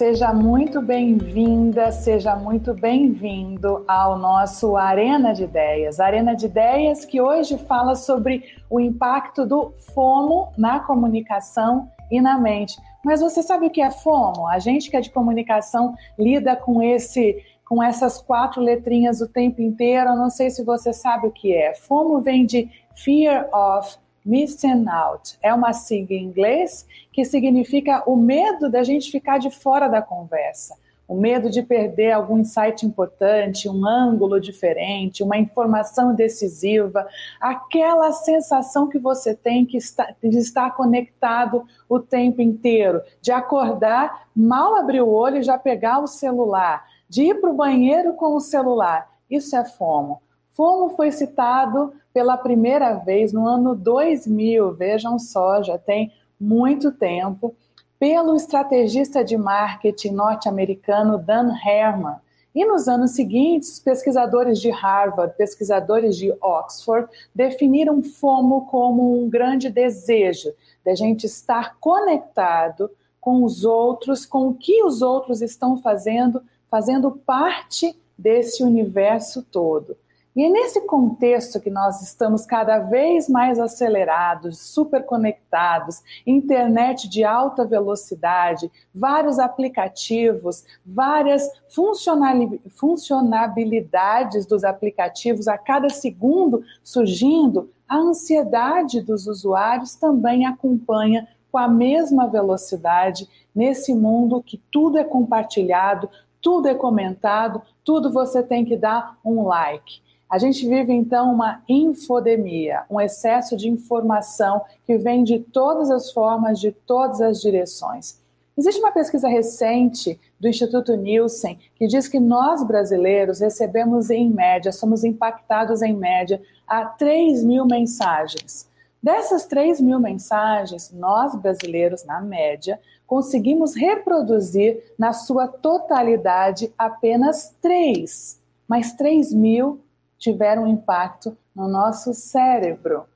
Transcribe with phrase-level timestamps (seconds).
[0.00, 6.00] seja muito bem-vinda, seja muito bem-vindo ao nosso Arena de Ideias.
[6.00, 12.38] Arena de Ideias que hoje fala sobre o impacto do FOMO na comunicação e na
[12.38, 12.80] mente.
[13.04, 14.48] Mas você sabe o que é FOMO?
[14.48, 17.36] A gente que é de comunicação lida com esse
[17.68, 20.08] com essas quatro letrinhas o tempo inteiro.
[20.08, 21.74] Eu não sei se você sabe o que é.
[21.74, 25.38] FOMO vem de Fear of Missing Out.
[25.42, 30.00] É uma sigla em inglês que significa o medo da gente ficar de fora da
[30.00, 30.76] conversa,
[31.08, 37.06] o medo de perder algum insight importante, um ângulo diferente, uma informação decisiva,
[37.40, 44.28] aquela sensação que você tem que está, de estar conectado o tempo inteiro, de acordar,
[44.34, 48.36] mal abrir o olho e já pegar o celular de ir para o banheiro com
[48.36, 49.10] o celular.
[49.28, 50.22] Isso é FOMO.
[50.52, 57.54] FOMO foi citado pela primeira vez no ano 2000, vejam só, já tem muito tempo,
[57.98, 62.16] pelo estrategista de marketing norte-americano Dan Herman.
[62.54, 69.70] E nos anos seguintes, pesquisadores de Harvard, pesquisadores de Oxford, definiram FOMO como um grande
[69.70, 70.52] desejo
[70.84, 72.90] de a gente estar conectado
[73.20, 79.96] com os outros, com o que os outros estão fazendo fazendo parte desse universo todo.
[80.34, 87.24] E é nesse contexto que nós estamos cada vez mais acelerados, super conectados, internet de
[87.24, 99.26] alta velocidade, vários aplicativos, várias funcionalidades dos aplicativos a cada segundo surgindo, a ansiedade dos
[99.26, 106.08] usuários também acompanha com a mesma velocidade nesse mundo que tudo é compartilhado,
[106.40, 110.08] tudo é comentado, tudo você tem que dar um like.
[110.30, 116.12] A gente vive então uma infodemia, um excesso de informação que vem de todas as
[116.12, 118.20] formas, de todas as direções.
[118.56, 124.70] Existe uma pesquisa recente do Instituto Nielsen que diz que nós brasileiros recebemos em média,
[124.70, 128.68] somos impactados em média a 3 mil mensagens.
[129.02, 138.38] Dessas 3 mil mensagens, nós brasileiros, na média, conseguimos reproduzir na sua totalidade apenas três,
[138.68, 139.80] mas três mil
[140.20, 143.06] tiveram impacto no nosso cérebro.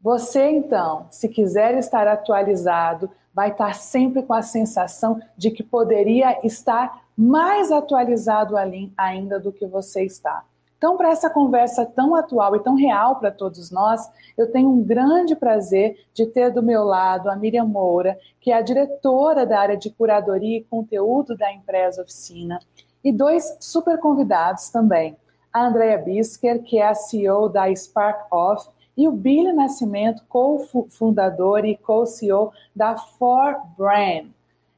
[0.00, 6.38] Você, então, se quiser estar atualizado, vai estar sempre com a sensação de que poderia
[6.46, 10.44] estar mais atualizado ali ainda do que você está.
[10.76, 14.82] Então, para essa conversa tão atual e tão real para todos nós, eu tenho um
[14.82, 19.60] grande prazer de ter do meu lado a Miriam Moura, que é a diretora da
[19.60, 22.58] área de curadoria e conteúdo da Empresa Oficina,
[23.04, 25.16] e dois super convidados também.
[25.52, 31.64] A Andrea Bisker, que é a CEO da Spark Off, e o Billy Nascimento, co-fundador
[31.64, 34.28] e co-CEO da For Brand.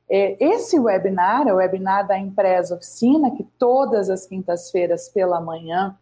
[0.08, 5.96] É, esse webinar, é o webinar da Empresa Oficina, que todas as quintas-feiras pela manhã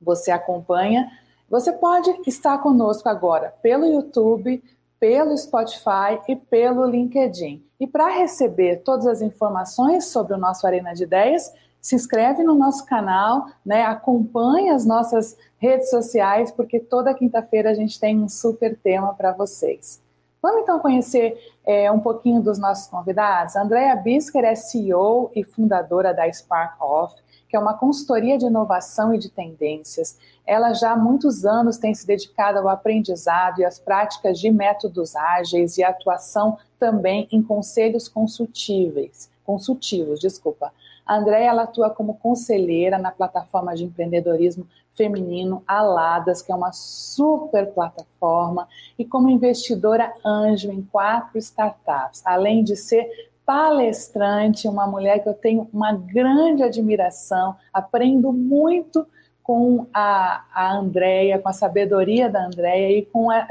[0.00, 1.10] você acompanha.
[1.50, 4.62] Você pode estar conosco agora pelo YouTube,
[4.98, 7.62] pelo Spotify e pelo LinkedIn.
[7.78, 11.52] E para receber todas as informações sobre o nosso Arena de Ideias,
[11.86, 13.84] se inscreve no nosso canal, né?
[13.84, 19.30] acompanhe as nossas redes sociais, porque toda quinta-feira a gente tem um super tema para
[19.30, 20.02] vocês.
[20.42, 23.54] Vamos então conhecer é, um pouquinho dos nossos convidados.
[23.54, 27.14] Andrea Bisker é CEO e fundadora da Spark Off,
[27.48, 30.18] que é uma consultoria de inovação e de tendências.
[30.44, 35.14] Ela já há muitos anos tem se dedicado ao aprendizado e às práticas de métodos
[35.14, 40.72] ágeis e atuação também em conselhos consultíveis, consultivos, desculpa.
[41.06, 46.72] A Andrea ela atua como conselheira na plataforma de empreendedorismo feminino Aladas, que é uma
[46.72, 48.66] super plataforma,
[48.98, 53.06] e como investidora anjo em quatro startups, além de ser
[53.44, 59.06] palestrante, uma mulher que eu tenho uma grande admiração, aprendo muito
[59.46, 63.46] com a, a Andrea, com a sabedoria da Andrea e com a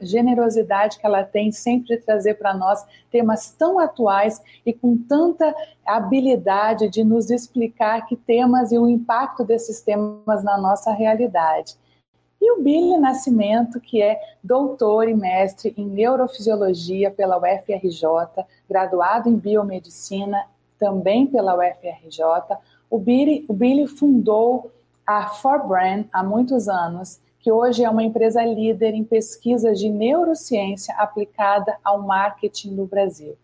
[0.00, 5.54] generosidade que ela tem sempre de trazer para nós temas tão atuais e com tanta
[5.84, 11.76] habilidade de nos explicar que temas e o impacto desses temas na nossa realidade.
[12.40, 19.36] E o Billy Nascimento, que é doutor e mestre em neurofisiologia pela UFRJ, graduado em
[19.36, 20.46] biomedicina
[20.78, 22.56] também pela UFRJ,
[22.88, 24.72] o Billy, o Billy fundou
[25.08, 30.94] a Forbrand há muitos anos, que hoje é uma empresa líder em pesquisas de neurociência
[30.96, 33.34] aplicada ao marketing no Brasil.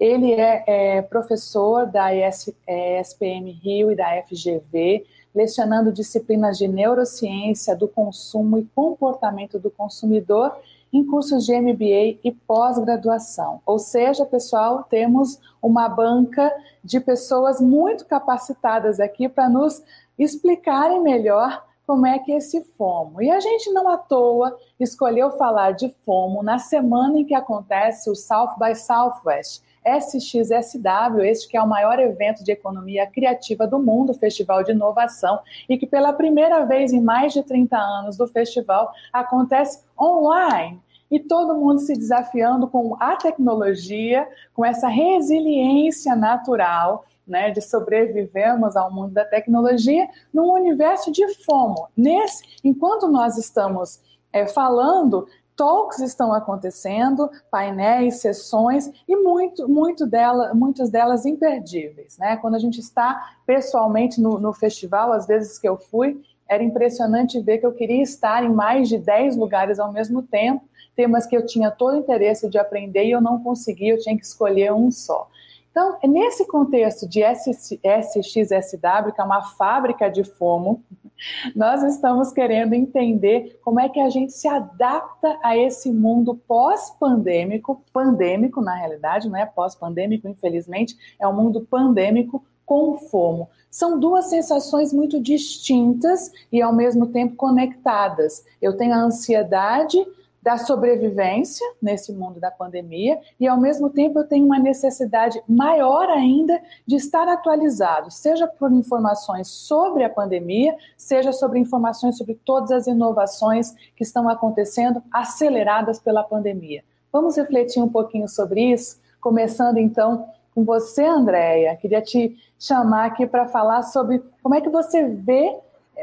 [0.00, 5.04] Ele é, é professor da ES, ESPM Rio e da FGV,
[5.34, 10.56] lecionando disciplinas de neurociência do consumo e comportamento do consumidor
[10.90, 13.60] em cursos de MBA e pós-graduação.
[13.66, 16.50] Ou seja, pessoal, temos uma banca
[16.82, 19.82] de pessoas muito capacitadas aqui para nos
[20.18, 23.20] explicarem melhor como é que é esse FOMO.
[23.22, 28.10] E a gente não à toa escolheu falar de FOMO na semana em que acontece
[28.10, 33.78] o South by Southwest, SXSW, este que é o maior evento de economia criativa do
[33.78, 38.26] mundo, festival de inovação, e que pela primeira vez em mais de 30 anos do
[38.26, 40.80] festival acontece online.
[41.10, 48.76] E todo mundo se desafiando com a tecnologia, com essa resiliência natural né, de sobrevivermos
[48.76, 51.88] ao mundo da tecnologia num universo de FOMO.
[51.96, 54.00] Nesse, enquanto nós estamos
[54.32, 55.26] é, falando,
[55.56, 62.18] talks estão acontecendo, painéis, sessões e muito, muito dela, muitas delas imperdíveis.
[62.18, 62.36] Né?
[62.36, 67.40] Quando a gente está pessoalmente no, no festival, às vezes que eu fui, era impressionante
[67.40, 71.36] ver que eu queria estar em mais de 10 lugares ao mesmo tempo, temas que
[71.36, 74.72] eu tinha todo o interesse de aprender e eu não conseguia, eu tinha que escolher
[74.72, 75.28] um só.
[75.74, 80.80] Então, nesse contexto de SXSW, que é uma fábrica de FOMO,
[81.52, 87.82] nós estamos querendo entender como é que a gente se adapta a esse mundo pós-pandêmico,
[87.92, 93.48] pandêmico na realidade, não é pós-pandêmico, infelizmente, é um mundo pandêmico com FOMO.
[93.68, 98.44] São duas sensações muito distintas e ao mesmo tempo conectadas.
[98.62, 99.98] Eu tenho a ansiedade
[100.44, 106.06] da sobrevivência nesse mundo da pandemia e, ao mesmo tempo, eu tenho uma necessidade maior
[106.10, 112.70] ainda de estar atualizado, seja por informações sobre a pandemia, seja sobre informações sobre todas
[112.72, 116.84] as inovações que estão acontecendo aceleradas pela pandemia.
[117.10, 121.74] Vamos refletir um pouquinho sobre isso, começando então com você, Andréia.
[121.76, 125.56] Queria te chamar aqui para falar sobre como é que você vê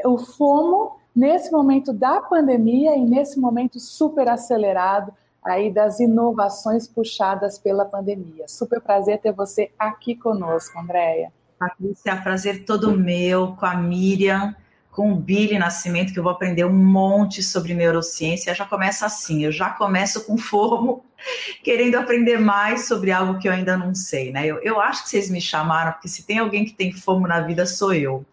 [0.04, 5.12] o FOMO nesse momento da pandemia e nesse momento super acelerado
[5.44, 8.46] aí das inovações puxadas pela pandemia.
[8.46, 11.32] Super prazer ter você aqui conosco, Andréia.
[11.58, 14.54] Patrícia, prazer todo meu, com a Miriam,
[14.90, 18.54] com o Billy Nascimento, que eu vou aprender um monte sobre neurociência.
[18.54, 21.04] Já começa assim, eu já começo com fomo,
[21.64, 24.46] querendo aprender mais sobre algo que eu ainda não sei, né?
[24.46, 27.40] Eu, eu acho que vocês me chamaram, porque se tem alguém que tem fomo na
[27.40, 28.24] vida, sou eu.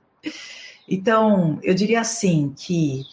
[0.89, 3.03] Então, eu diria assim que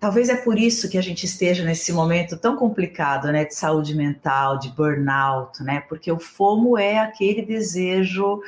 [0.00, 3.94] talvez é por isso que a gente esteja nesse momento tão complicado, né, de saúde
[3.94, 5.80] mental, de burnout, né?
[5.88, 8.42] Porque o FOMO é aquele desejo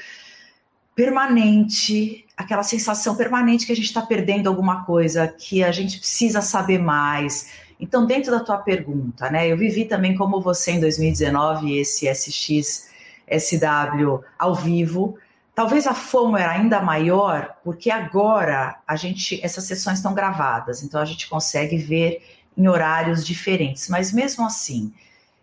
[0.95, 6.43] permanente, aquela sensação permanente que a gente está perdendo alguma coisa, que a gente precisa
[6.43, 7.51] saber mais.
[7.79, 12.91] Então, dentro da tua pergunta, né, eu vivi também como você em 2019 esse SX
[13.31, 15.17] SW ao vivo.
[15.55, 21.01] Talvez a FOMO era ainda maior, porque agora a gente, essas sessões estão gravadas, então
[21.01, 22.23] a gente consegue ver
[22.57, 23.89] em horários diferentes.
[23.89, 24.93] Mas mesmo assim,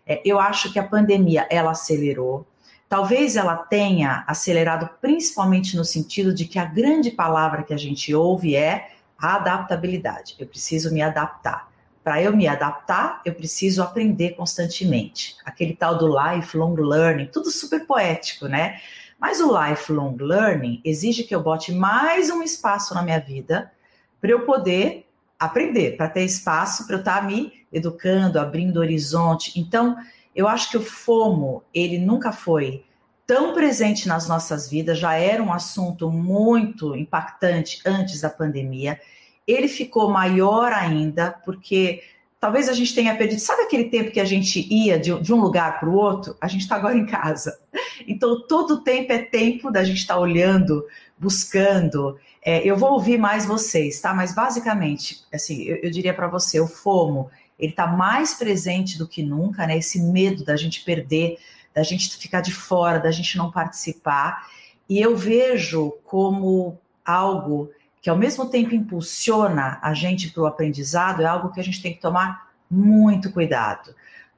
[0.06, 2.46] é, eu acho que a pandemia ela acelerou.
[2.88, 8.14] Talvez ela tenha acelerado principalmente no sentido de que a grande palavra que a gente
[8.14, 10.36] ouve é a adaptabilidade.
[10.38, 11.68] Eu preciso me adaptar.
[12.02, 15.36] Para eu me adaptar, eu preciso aprender constantemente.
[15.44, 18.80] Aquele tal do lifelong learning, tudo super poético, né?
[19.18, 23.72] Mas o lifelong learning exige que eu bote mais um espaço na minha vida
[24.20, 25.06] para eu poder
[25.38, 29.58] aprender, para ter espaço para eu estar tá me educando, abrindo horizonte.
[29.58, 29.96] Então,
[30.34, 32.84] eu acho que o FOMO, ele nunca foi
[33.26, 39.00] tão presente nas nossas vidas, já era um assunto muito impactante antes da pandemia.
[39.46, 42.02] Ele ficou maior ainda, porque
[42.40, 43.40] talvez a gente tenha perdido.
[43.40, 46.36] Sabe aquele tempo que a gente ia de, de um lugar para o outro?
[46.40, 47.58] A gente está agora em casa.
[48.06, 50.84] Então, todo tempo é tempo da gente estar tá olhando,
[51.18, 52.18] buscando.
[52.42, 54.14] É, eu vou ouvir mais vocês, tá?
[54.14, 59.08] Mas basicamente, assim, eu, eu diria para você, o FOMO, ele está mais presente do
[59.08, 59.76] que nunca, né?
[59.76, 61.38] Esse medo da gente perder,
[61.74, 64.46] da gente ficar de fora, da gente não participar.
[64.88, 71.22] E eu vejo como algo que ao mesmo tempo impulsiona a gente para o aprendizado,
[71.22, 73.94] é algo que a gente tem que tomar muito cuidado,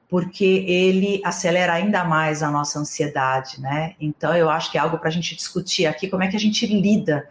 [0.09, 3.95] porque ele acelera ainda mais a nossa ansiedade, né?
[3.99, 6.39] Então eu acho que é algo para a gente discutir aqui como é que a
[6.39, 7.27] gente lida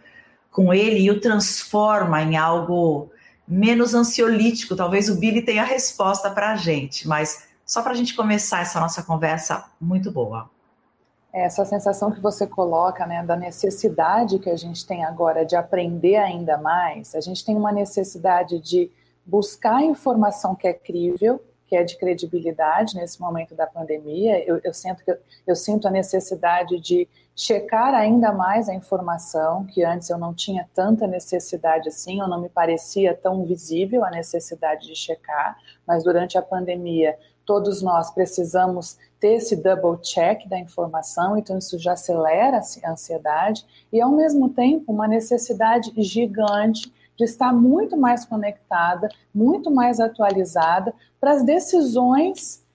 [0.49, 3.09] com ele e o transforma em algo
[3.47, 4.75] menos ansiolítico.
[4.75, 8.61] Talvez o Billy tenha a resposta para a gente, mas só para a gente começar
[8.61, 10.49] essa nossa conversa muito boa
[11.33, 16.17] essa sensação que você coloca, né, da necessidade que a gente tem agora de aprender
[16.17, 18.91] ainda mais, a gente tem uma necessidade de
[19.25, 24.43] buscar informação que é crível, que é de credibilidade nesse momento da pandemia.
[24.45, 29.65] Eu, eu sinto que eu, eu sinto a necessidade de checar ainda mais a informação,
[29.65, 34.11] que antes eu não tinha tanta necessidade assim, ou não me parecia tão visível a
[34.11, 35.57] necessidade de checar,
[35.87, 41.77] mas durante a pandemia todos nós precisamos ter esse double check da informação, então isso
[41.77, 43.63] já acelera a ansiedade
[43.93, 50.91] e ao mesmo tempo uma necessidade gigante de estar muito mais conectada, muito mais atualizada
[51.19, 52.65] para as decisões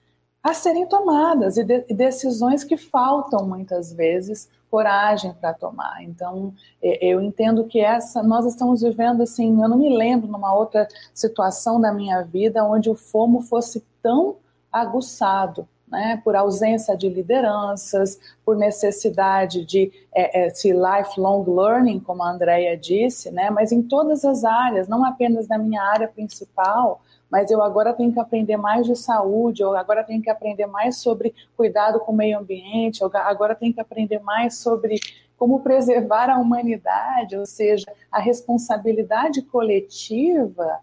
[0.41, 6.01] a serem tomadas e, de, decisões que faltam muitas vezes coragem para tomar.
[6.01, 10.87] Então, eu entendo que essa nós estamos vivendo assim, eu não me lembro numa outra
[11.13, 14.37] situação da minha vida onde o fomo fosse tão
[14.71, 15.67] aguçado.
[15.89, 22.29] Né, por ausência de lideranças, por necessidade de é, é, se lifelong learning, como a
[22.29, 27.51] Andrea disse, né, mas em todas as áreas, não apenas na minha área principal, mas
[27.51, 32.01] eu agora tenho que aprender mais de saúde, agora tenho que aprender mais sobre cuidado
[32.01, 34.99] com o meio ambiente, agora tenho que aprender mais sobre
[35.37, 40.79] como preservar a humanidade, ou seja, a responsabilidade coletiva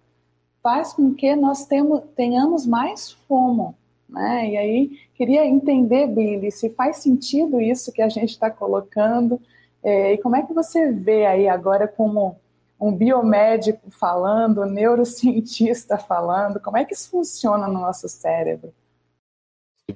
[0.62, 1.66] faz com que nós
[2.14, 3.74] tenhamos mais fomo.
[4.14, 4.50] Né?
[4.50, 9.40] E aí, queria entender, Billy, se faz sentido isso que a gente está colocando,
[9.82, 12.40] é, e como é que você vê aí agora como
[12.80, 18.72] um biomédico falando, um neurocientista falando, como é que isso funciona no nosso cérebro?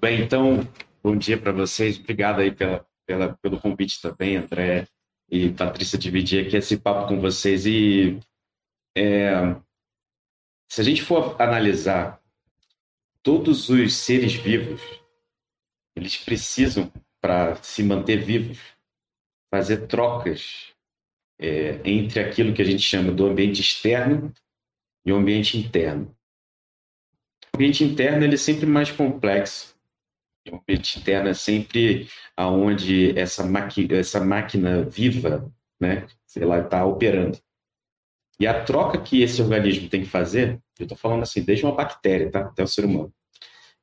[0.01, 0.61] Bem, então,
[1.03, 4.87] bom dia para vocês, obrigado aí pela, pela, pelo convite também, André
[5.31, 8.19] e Patrícia, dividir aqui esse papo com vocês e
[8.97, 9.55] é,
[10.69, 12.21] se a gente for analisar
[13.23, 14.81] todos os seres vivos,
[15.97, 18.59] eles precisam, para se manter vivos,
[19.51, 20.73] fazer trocas
[21.39, 24.33] é, entre aquilo que a gente chama do ambiente externo
[25.05, 26.15] e o ambiente interno.
[27.53, 29.77] O ambiente interno ele é sempre mais complexo.
[30.51, 33.45] O ambiente interno é sempre aonde essa,
[33.91, 37.39] essa máquina viva, né, sei lá, está operando.
[38.41, 41.75] E a troca que esse organismo tem que fazer, eu estou falando assim, desde uma
[41.75, 42.41] bactéria tá?
[42.41, 43.13] até o ser humano,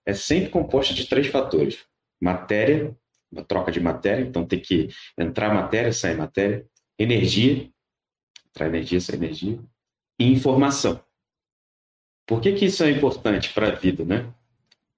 [0.05, 1.85] é sempre composta de três fatores:
[2.21, 2.95] matéria,
[3.31, 6.65] uma troca de matéria, então tem que entrar matéria, sair matéria,
[6.97, 7.69] energia,
[8.49, 9.59] entrar energia, sair energia,
[10.19, 11.03] e informação.
[12.25, 14.33] Por que, que isso é importante para a vida, né?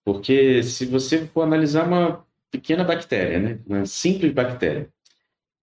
[0.05, 4.89] Porque se você for analisar uma pequena bactéria, né, uma simples bactéria,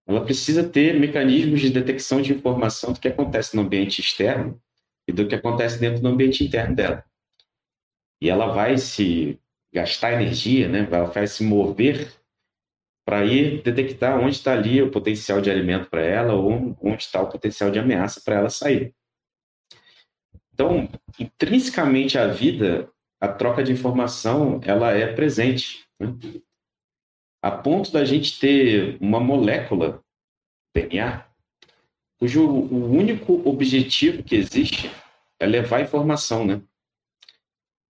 [0.07, 4.61] ela precisa ter mecanismos de detecção de informação do que acontece no ambiente externo
[5.07, 7.03] e do que acontece dentro do ambiente interno dela.
[8.21, 9.39] E ela vai se
[9.73, 12.13] gastar energia, né, ela vai se mover
[13.05, 17.21] para ir detectar onde está ali o potencial de alimento para ela ou onde está
[17.21, 18.95] o potencial de ameaça para ela sair.
[20.53, 26.15] Então, intrinsecamente à vida, a troca de informação ela é presente, né?
[27.45, 30.03] A ponto da gente ter uma molécula
[30.73, 31.23] DNA
[32.17, 34.89] cujo o único objetivo que existe
[35.39, 36.59] é levar informação, né?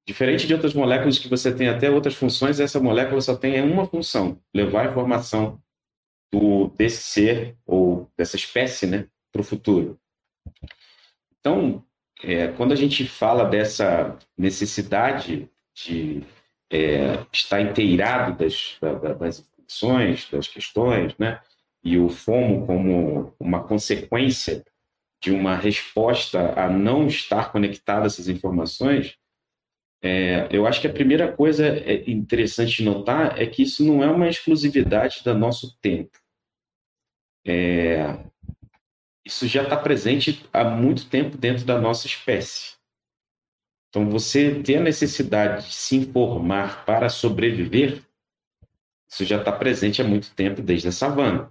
[0.06, 3.88] Diferente de outras moléculas que você tem até outras funções, essa molécula só tem uma
[3.88, 5.64] função: levar informação
[6.34, 9.98] do, desse ser ou dessa espécie né, para o futuro.
[11.40, 11.82] Então,
[12.22, 16.26] é, quando a gente fala dessa necessidade de
[16.72, 18.77] é, estar inteirado das,
[19.19, 21.39] das informações, das questões, né,
[21.84, 24.63] e o FOMO como uma consequência
[25.22, 29.17] de uma resposta a não estar conectado a essas informações,
[30.01, 34.03] é, eu acho que a primeira coisa é interessante de notar é que isso não
[34.03, 36.19] é uma exclusividade do nosso tempo.
[37.43, 38.24] É,
[39.25, 42.75] isso já está presente há muito tempo dentro da nossa espécie.
[43.96, 48.02] Então, você ter a necessidade de se informar para sobreviver,
[49.10, 51.50] isso já está presente há muito tempo desde a savana.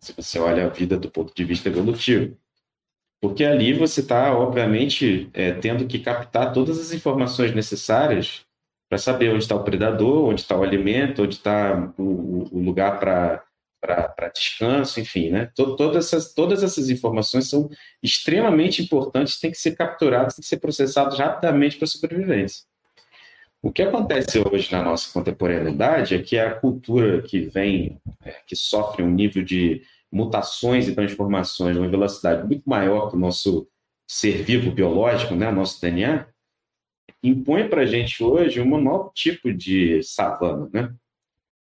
[0.00, 2.34] Se você olha a vida do ponto de vista evolutivo.
[3.20, 8.46] Porque ali você está, obviamente, é, tendo que captar todas as informações necessárias
[8.88, 12.98] para saber onde está o predador, onde está o alimento, onde está o, o lugar
[12.98, 13.43] para
[13.84, 15.50] para descanso, enfim, né?
[15.54, 17.68] Todas essas, todas essas informações são
[18.02, 22.64] extremamente importantes, têm que ser capturadas, têm que ser processadas rapidamente para a sobrevivência.
[23.62, 28.54] O que acontece hoje na nossa contemporaneidade é que a cultura que vem, é, que
[28.54, 33.66] sofre um nível de mutações e transformações numa velocidade muito maior que o nosso
[34.06, 36.26] ser vivo biológico, né, nosso DNA,
[37.22, 40.68] impõe para a gente hoje um novo tipo de savana.
[40.72, 40.94] Né?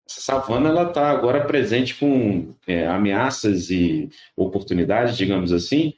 [0.10, 5.94] Essa savana ela está agora presente com é, ameaças e oportunidades, digamos assim,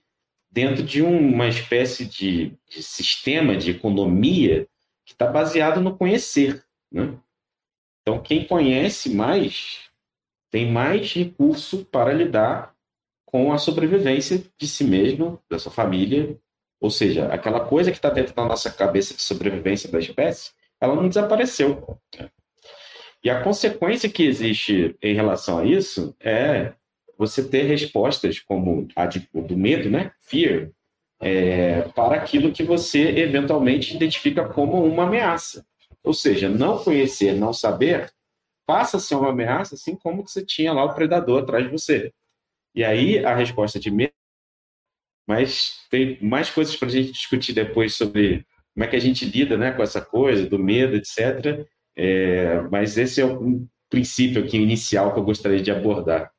[0.51, 4.67] dentro de uma espécie de, de sistema de economia
[5.05, 6.63] que está baseado no conhecer.
[6.91, 7.17] Né?
[8.01, 9.89] Então, quem conhece mais
[10.51, 12.75] tem mais recurso para lidar
[13.25, 16.38] com a sobrevivência de si mesmo, da sua família
[16.79, 20.95] Ou seja, aquela coisa que está dentro da nossa cabeça de sobrevivência da espécie, ela
[20.95, 21.98] não desapareceu.
[23.24, 26.74] E a consequência que existe em relação a isso é
[27.18, 30.12] você ter respostas como a de, do medo, né?
[30.20, 30.72] Fear,
[31.22, 35.65] é, para aquilo que você eventualmente identifica como uma ameaça.
[36.03, 38.12] Ou seja, não conhecer, não saber,
[38.65, 41.72] passa a ser uma ameaça, assim como que você tinha lá o predador atrás de
[41.72, 42.13] você.
[42.75, 44.13] E aí a resposta de medo.
[45.25, 49.24] Mas tem mais coisas para a gente discutir depois sobre como é que a gente
[49.24, 51.65] lida né, com essa coisa, do medo, etc.
[51.96, 56.32] É, mas esse é um princípio aqui inicial que eu gostaria de abordar.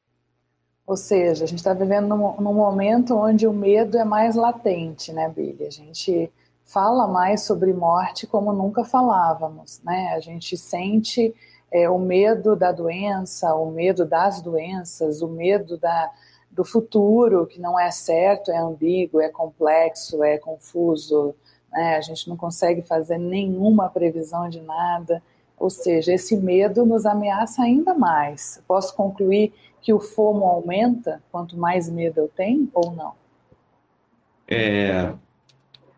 [0.87, 5.13] Ou seja, a gente está vivendo num, num, momento onde o medo é mais latente,
[5.13, 5.67] né, Billy?
[5.67, 6.31] A gente
[6.65, 10.13] fala mais sobre morte como nunca falávamos, né?
[10.15, 11.35] A gente sente
[11.73, 16.11] é, o medo da doença, o medo das doenças, o medo da,
[16.51, 21.35] do futuro, que não é certo, é ambíguo, é complexo, é confuso,
[21.73, 21.97] né?
[21.97, 25.23] A gente não consegue fazer nenhuma previsão de nada.
[25.59, 28.63] Ou seja, esse medo nos ameaça ainda mais.
[28.67, 33.13] Posso concluir que o FOMO aumenta quanto mais medo eu tenho ou não?
[34.49, 35.13] É,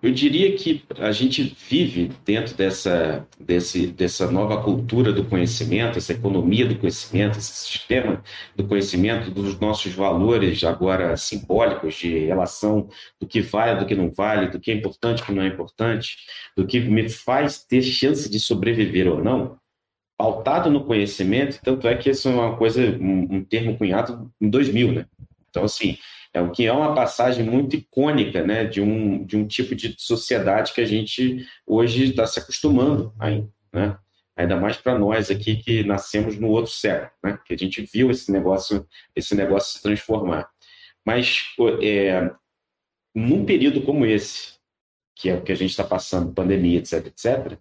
[0.02, 6.12] eu diria que a gente vive dentro dessa, desse, dessa nova cultura do conhecimento, essa
[6.12, 8.22] economia do conhecimento, esse sistema
[8.54, 12.88] do conhecimento, dos nossos valores agora simbólicos de relação
[13.18, 15.48] do que vale, do que não vale, do que é importante, do que não é
[15.48, 16.16] importante,
[16.56, 19.58] do que me faz ter chance de sobreviver ou não,
[20.16, 24.48] pautado no conhecimento, tanto é que isso é uma coisa, um, um termo cunhado em
[24.48, 25.06] 2000, né?
[25.50, 25.96] Então, assim,
[26.36, 29.94] é o que é uma passagem muito icônica, né, de um, de um tipo de
[29.98, 33.98] sociedade que a gente hoje está se acostumando ainda, né?
[34.36, 37.38] Ainda mais para nós aqui que nascemos no outro século, né?
[37.46, 40.46] Que a gente viu esse negócio, esse negócio se transformar.
[41.04, 41.42] Mas
[41.82, 42.30] é,
[43.14, 44.56] num período como esse,
[45.14, 47.58] que é o que a gente está passando, pandemia, etc, etc,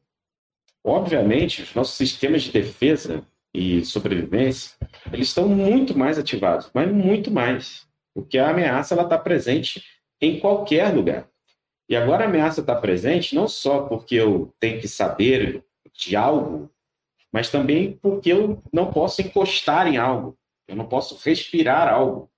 [0.88, 4.78] Obviamente, os nossos sistemas de defesa e sobrevivência,
[5.12, 7.88] eles estão muito mais ativados, mas muito mais.
[8.16, 9.84] Porque a ameaça ela está presente
[10.22, 11.30] em qualquer lugar.
[11.88, 16.72] E agora a ameaça está presente não só porque eu tenho que saber de algo,
[17.32, 22.32] mas também porque eu não posso encostar em algo, eu não posso respirar algo,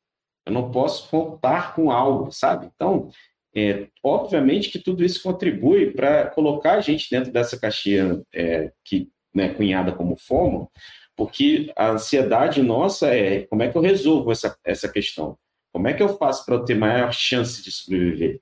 [0.46, 2.70] eu não posso contar com algo, sabe?
[2.76, 3.10] Então,
[3.56, 9.10] é, obviamente que tudo isso contribui para colocar a gente dentro dessa caixinha é, que
[9.34, 10.70] né, cunhada como FOMO,
[11.16, 15.38] porque a ansiedade nossa é como é que eu resolvo essa, essa questão?
[15.74, 18.42] Como é que eu faço para eu ter maior chance de sobreviver?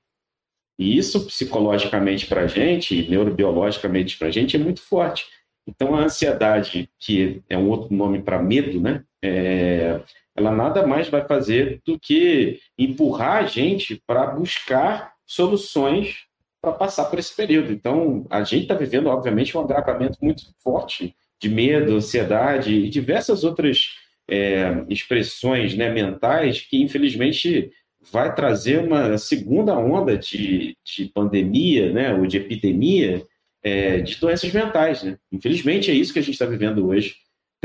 [0.78, 5.26] E isso, psicologicamente para a gente, neurobiologicamente para a gente, é muito forte.
[5.68, 9.04] Então, a ansiedade, que é um outro nome para medo, né?
[9.24, 10.02] É,
[10.36, 16.26] ela nada mais vai fazer do que empurrar a gente para buscar soluções
[16.62, 17.72] para passar por esse período.
[17.72, 23.44] Então, a gente está vivendo, obviamente, um agravamento muito forte de medo, ansiedade e diversas
[23.44, 23.96] outras
[24.30, 27.72] é, expressões né, mentais que, infelizmente,
[28.12, 33.24] vai trazer uma segunda onda de, de pandemia, né, ou de epidemia
[33.64, 35.04] é, de doenças mentais.
[35.04, 35.18] Né?
[35.32, 37.16] Infelizmente, é isso que a gente está vivendo hoje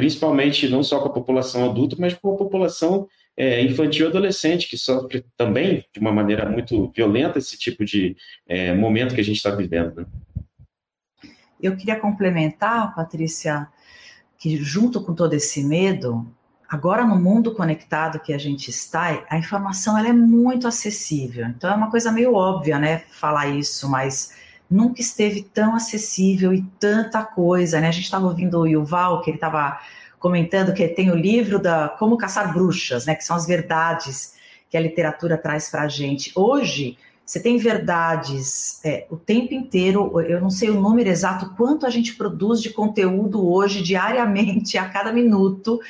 [0.01, 4.66] principalmente não só com a população adulta, mas com a população é, infantil e adolescente,
[4.66, 9.25] que sofre também de uma maneira muito violenta esse tipo de é, momento que a
[9.25, 9.96] gente está vivendo.
[9.96, 10.07] Né?
[11.61, 13.68] Eu queria complementar, Patrícia,
[14.38, 16.27] que junto com todo esse medo,
[16.71, 21.45] agora no mundo conectado que a gente está, a informação ela é muito acessível.
[21.47, 24.33] Então é uma coisa meio óbvia, né, falar isso, mas
[24.71, 27.89] nunca esteve tão acessível e tanta coisa, né?
[27.89, 29.81] A gente estava ouvindo o Yuval, que ele estava
[30.21, 33.17] comentando que tem o livro da Como Caçar Bruxas, né?
[33.17, 34.35] Que são as verdades
[34.71, 36.31] que a literatura traz para a gente.
[36.37, 41.85] Hoje, você tem verdades é, o tempo inteiro, eu não sei o número exato, quanto
[41.85, 45.81] a gente produz de conteúdo hoje, diariamente, a cada minuto,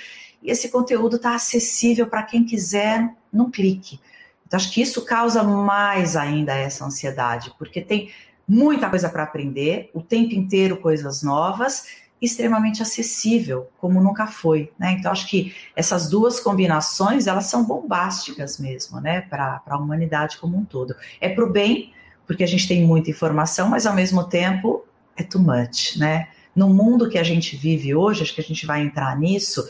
[0.43, 4.01] e esse conteúdo está acessível para quem quiser num clique.
[4.47, 8.11] Então, acho que isso causa mais ainda essa ansiedade, porque tem
[8.47, 11.87] muita coisa para aprender, o tempo inteiro coisas novas,
[12.21, 14.93] extremamente acessível, como nunca foi, né?
[14.99, 19.23] Então acho que essas duas combinações elas são bombásticas mesmo, né?
[19.23, 20.95] Para a humanidade como um todo.
[21.21, 21.95] É para o bem,
[22.27, 24.85] porque a gente tem muita informação, mas ao mesmo tempo
[25.17, 26.29] é too much, né?
[26.55, 29.67] No mundo que a gente vive hoje, acho que a gente vai entrar nisso,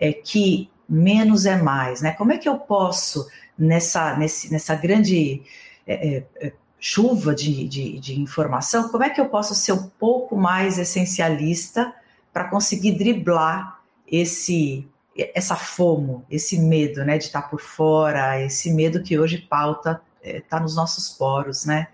[0.00, 2.12] é que menos é mais, né?
[2.12, 5.42] Como é que eu posso nessa nesse, nessa grande
[5.86, 9.86] é, é, é chuva de, de, de, informação, como é que eu posso ser um
[9.98, 11.92] pouco mais essencialista
[12.32, 14.88] para conseguir driblar esse
[15.34, 20.56] essa fomo, esse medo, né, de estar por fora, esse medo que hoje pauta está
[20.56, 21.88] é, nos nossos poros, né?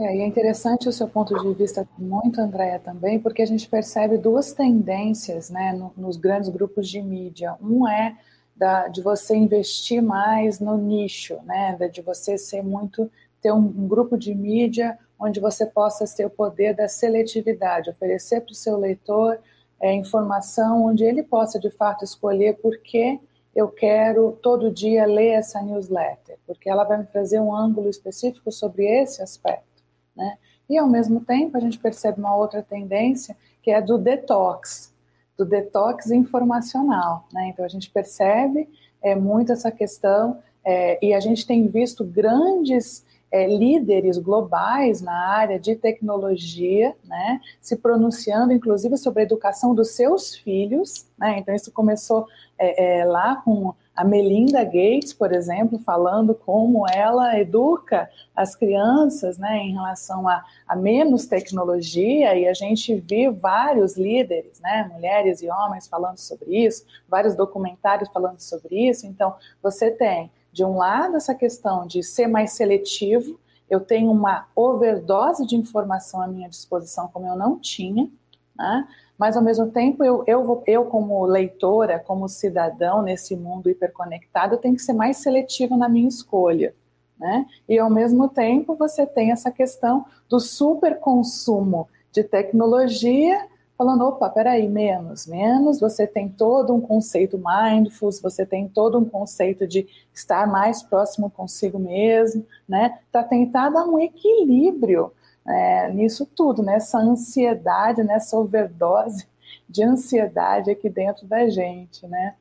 [0.00, 3.68] É, e é interessante o seu ponto de vista muito, Andréia, também, porque a gente
[3.68, 7.54] percebe duas tendências né, no, nos grandes grupos de mídia.
[7.60, 8.16] Um é
[8.56, 13.10] da, de você investir mais no nicho, né, de você ser muito
[13.42, 18.40] ter um, um grupo de mídia onde você possa ter o poder da seletividade, oferecer
[18.40, 19.38] para o seu leitor
[19.78, 23.20] é, informação onde ele possa de fato escolher por que
[23.54, 28.50] eu quero todo dia ler essa newsletter, porque ela vai me trazer um ângulo específico
[28.50, 29.69] sobre esse aspecto.
[30.16, 30.38] Né?
[30.68, 34.94] E, ao mesmo tempo, a gente percebe uma outra tendência, que é do detox,
[35.36, 37.26] do detox informacional.
[37.32, 37.48] Né?
[37.48, 38.68] Então, a gente percebe
[39.02, 45.28] é, muito essa questão, é, e a gente tem visto grandes é, líderes globais na
[45.28, 51.06] área de tecnologia, né, se pronunciando, inclusive, sobre a educação dos seus filhos.
[51.16, 52.26] Né, então, isso começou
[52.58, 59.36] é, é, lá com a Melinda Gates, por exemplo, falando como ela educa as crianças
[59.36, 65.42] né, em relação a, a menos tecnologia, e a gente viu vários líderes, né, mulheres
[65.42, 69.06] e homens falando sobre isso, vários documentários falando sobre isso.
[69.06, 74.48] Então, você tem de um lado, essa questão de ser mais seletivo, eu tenho uma
[74.56, 78.10] overdose de informação à minha disposição, como eu não tinha,
[78.56, 78.88] né?
[79.20, 84.74] Mas ao mesmo tempo, eu, eu, eu, como leitora, como cidadão nesse mundo hiperconectado, tenho
[84.74, 86.74] que ser mais seletivo na minha escolha.
[87.18, 87.44] Né?
[87.68, 94.30] E ao mesmo tempo, você tem essa questão do super consumo de tecnologia falando, opa,
[94.30, 99.86] peraí, menos, menos, você tem todo um conceito mindfulness, você tem todo um conceito de
[100.14, 105.12] estar mais próximo consigo mesmo, né, para tentar dar um equilíbrio
[105.50, 109.26] é, nisso tudo, nessa ansiedade, nessa overdose
[109.68, 112.34] de ansiedade aqui dentro da gente, né.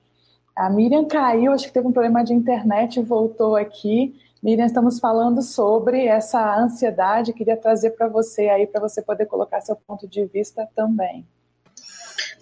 [0.56, 5.00] A Miriam caiu, acho que teve um problema de internet e voltou aqui, Miriam, estamos
[5.00, 10.08] falando sobre essa ansiedade, queria trazer para você aí, para você poder colocar seu ponto
[10.08, 11.26] de vista também.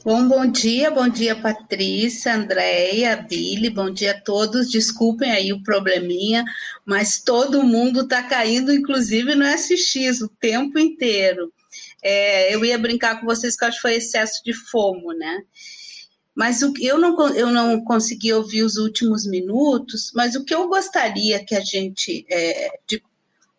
[0.07, 4.71] Bom, bom dia, bom dia Patrícia, Andréia, Billy, bom dia a todos.
[4.71, 6.45] Desculpem aí o probleminha,
[6.85, 11.51] mas todo mundo está caindo, inclusive no SX, o tempo inteiro.
[12.01, 15.43] É, eu ia brincar com vocês que acho que foi excesso de fomo, né?
[16.33, 20.69] Mas o, eu, não, eu não consegui ouvir os últimos minutos, mas o que eu
[20.69, 23.03] gostaria que a gente, é, de,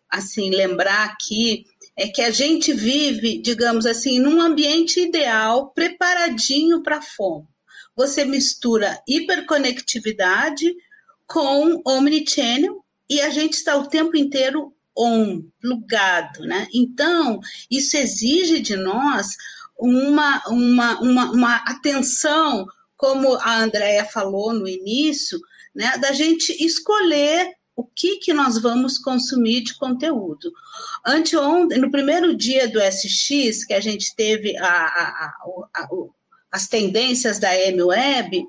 [0.09, 1.67] assim, lembrar aqui
[1.99, 7.45] é que a gente vive, digamos assim, num ambiente ideal, preparadinho para a fome.
[7.93, 10.73] Você mistura hiperconectividade
[11.27, 16.69] com omnichannel e a gente está o tempo inteiro on, plugado, né?
[16.73, 19.35] Então, isso exige de nós
[19.77, 25.37] uma, uma, uma, uma atenção, como a Andrea falou no início,
[25.75, 30.51] né, da gente escolher o que, que nós vamos consumir de conteúdo.
[31.05, 35.33] Anteontem, no primeiro dia do SX, que a gente teve a, a,
[35.73, 35.89] a,
[36.51, 38.45] as tendências da M-Web,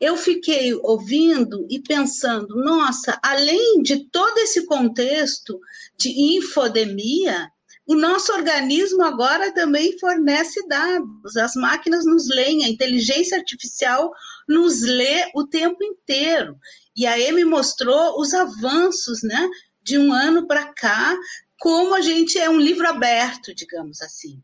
[0.00, 5.60] eu fiquei ouvindo e pensando, nossa, além de todo esse contexto
[5.96, 7.48] de infodemia,
[7.92, 14.10] o nosso organismo agora também fornece dados, as máquinas nos leem, a inteligência artificial
[14.48, 16.56] nos lê o tempo inteiro.
[16.96, 19.46] E a Amy mostrou os avanços né,
[19.82, 21.14] de um ano para cá,
[21.60, 24.42] como a gente é um livro aberto, digamos assim.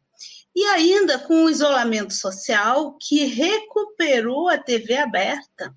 [0.54, 5.74] E ainda com o isolamento social que recuperou a TV aberta.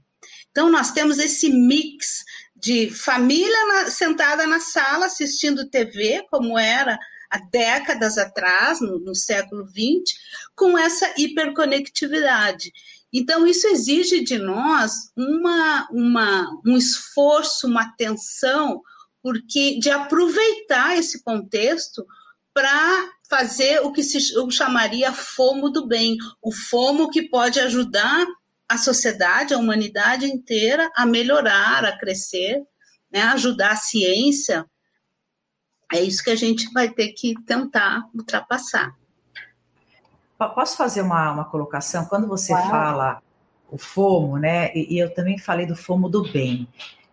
[0.51, 6.99] Então, nós temos esse mix de família na, sentada na sala assistindo TV, como era
[7.31, 10.13] há décadas atrás, no, no século XX,
[10.55, 12.71] com essa hiperconectividade.
[13.13, 18.81] Então, isso exige de nós uma, uma, um esforço, uma atenção,
[19.23, 22.05] porque de aproveitar esse contexto
[22.53, 28.25] para fazer o que se eu chamaria fomo do bem, o fomo que pode ajudar
[28.67, 32.61] a sociedade, a humanidade inteira a melhorar, a crescer,
[33.11, 34.65] né, ajudar a ciência
[35.93, 38.95] é isso que a gente vai ter que tentar ultrapassar.
[40.55, 42.05] Posso fazer uma, uma colocação?
[42.05, 43.21] Quando você fala
[43.69, 44.71] o FOMO, né?
[44.75, 46.67] E, e, eu também falei do FOMO do bem.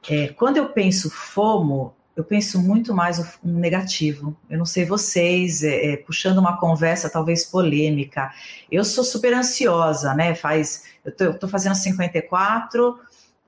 [0.09, 4.37] É, quando eu penso FOMO, eu penso muito mais um negativo.
[4.51, 8.33] Eu não sei vocês, é, é, puxando uma conversa talvez polêmica.
[8.71, 10.35] Eu sou super ansiosa, né?
[10.35, 12.99] Faz, eu tô, eu tô fazendo 54,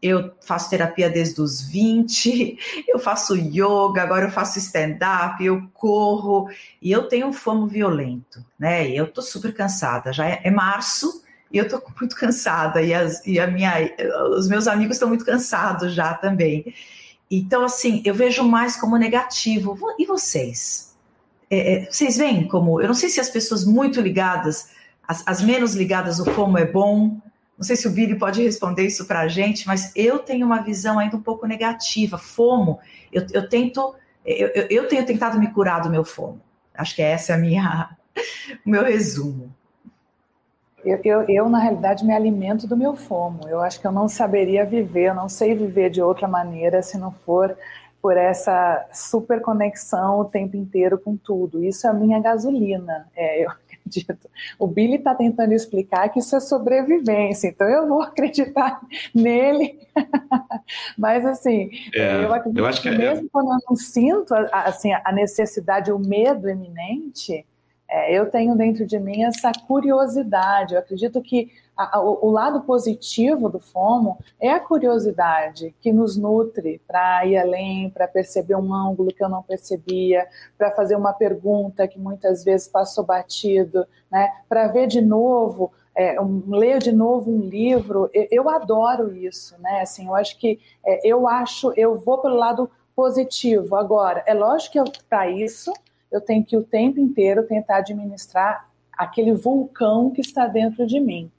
[0.03, 2.57] eu faço terapia desde os 20,
[2.89, 6.49] eu faço yoga, agora eu faço stand-up, eu corro,
[6.81, 8.89] e eu tenho um fomo violento, né?
[8.89, 12.95] E eu tô super cansada, já é, é março e eu tô muito cansada, e,
[12.95, 13.75] as, e a minha,
[14.37, 16.73] os meus amigos estão muito cansados já também.
[17.31, 19.79] Então, assim, eu vejo mais como negativo.
[19.99, 20.97] E vocês?
[21.49, 22.81] É, é, vocês veem como.
[22.81, 24.71] Eu não sei se as pessoas muito ligadas,
[25.07, 27.21] as, as menos ligadas, o FOMO é bom.
[27.61, 30.63] Não sei se o Billy pode responder isso para a gente, mas eu tenho uma
[30.63, 32.17] visão ainda um pouco negativa.
[32.17, 32.79] FOMO,
[33.13, 33.95] eu, eu tento.
[34.25, 36.41] Eu, eu, tenho tentado me curar do meu FOMO.
[36.75, 37.91] Acho que essa é a minha,
[38.65, 39.55] o meu resumo.
[40.83, 43.47] Eu, eu, eu, na realidade, me alimento do meu fomo.
[43.47, 46.97] Eu acho que eu não saberia viver, eu não sei viver de outra maneira se
[46.97, 47.55] não for
[48.01, 51.63] por essa super conexão o tempo inteiro com tudo.
[51.63, 53.51] Isso é a minha gasolina, é, eu
[53.91, 54.31] acredito.
[54.59, 58.81] O Billy está tentando explicar que isso é sobrevivência, então eu vou acreditar
[59.15, 59.79] nele.
[60.97, 63.29] Mas, assim, é, eu acredito eu acho que, que é mesmo é...
[63.33, 67.45] quando eu não sinto assim, a necessidade, o medo eminente
[67.91, 70.75] é, eu tenho dentro de mim essa curiosidade.
[70.75, 76.17] Eu acredito que a, a, o, lado positivo do FOMO é a curiosidade que nos
[76.17, 81.13] nutre para ir além, para perceber um ângulo que eu não percebia, para fazer uma
[81.13, 84.31] pergunta que muitas vezes passou batido, né?
[84.49, 85.73] para ver de novo.
[85.93, 89.81] É, um, ler de novo um livro, eu, eu, adoro isso, né?
[89.81, 93.75] Assim, eu acho que é, eu acho, eu vou pelo lado positivo.
[93.75, 95.73] Agora, é lógico que para isso
[96.11, 101.31] eu tenho que o tempo inteiro tentar administrar aquele vulcão que está dentro de mim.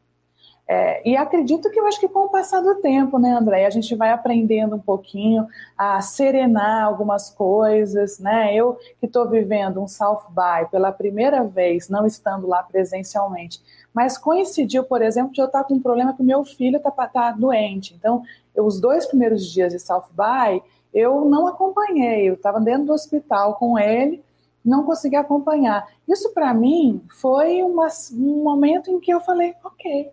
[0.73, 3.69] É, e acredito que eu acho que com o passar do tempo, né, André, a
[3.69, 5.45] gente vai aprendendo um pouquinho
[5.77, 8.55] a serenar algumas coisas, né?
[8.55, 13.61] Eu que estou vivendo um South By pela primeira vez, não estando lá presencialmente,
[13.93, 16.89] mas coincidiu, por exemplo, de eu estar com um problema que o meu filho está
[16.89, 17.93] tá doente.
[17.93, 18.23] Então,
[18.55, 22.93] eu, os dois primeiros dias de South By, eu não acompanhei, eu estava dentro do
[22.93, 24.23] hospital com ele,
[24.63, 25.87] não consegui acompanhar.
[26.07, 30.11] Isso para mim foi uma, um momento em que eu falei, ok,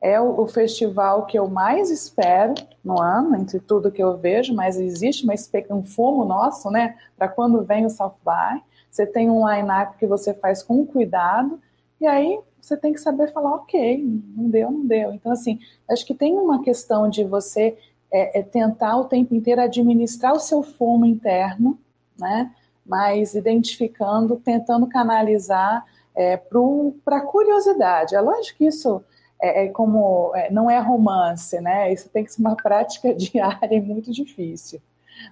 [0.00, 4.54] é o, o, festival que eu mais espero no ano, entre tudo que eu vejo,
[4.54, 5.34] mas existe uma,
[5.70, 8.62] um fumo nosso, né, para quando vem o South By.
[8.90, 11.60] Você tem um line-up que você faz com cuidado,
[12.00, 14.04] e aí você tem que saber falar, ok,
[14.36, 15.12] não deu, não deu.
[15.12, 15.58] Então, assim,
[15.88, 17.76] acho que tem uma questão de você
[18.10, 21.78] é, é tentar o tempo inteiro administrar o seu fumo interno,
[22.18, 22.54] né,
[22.86, 28.14] mas identificando, tentando canalizar é, para a curiosidade.
[28.14, 29.04] É lógico que isso
[29.40, 31.92] é, é como é, não é romance, né?
[31.92, 34.80] Isso tem que ser uma prática diária e muito difícil.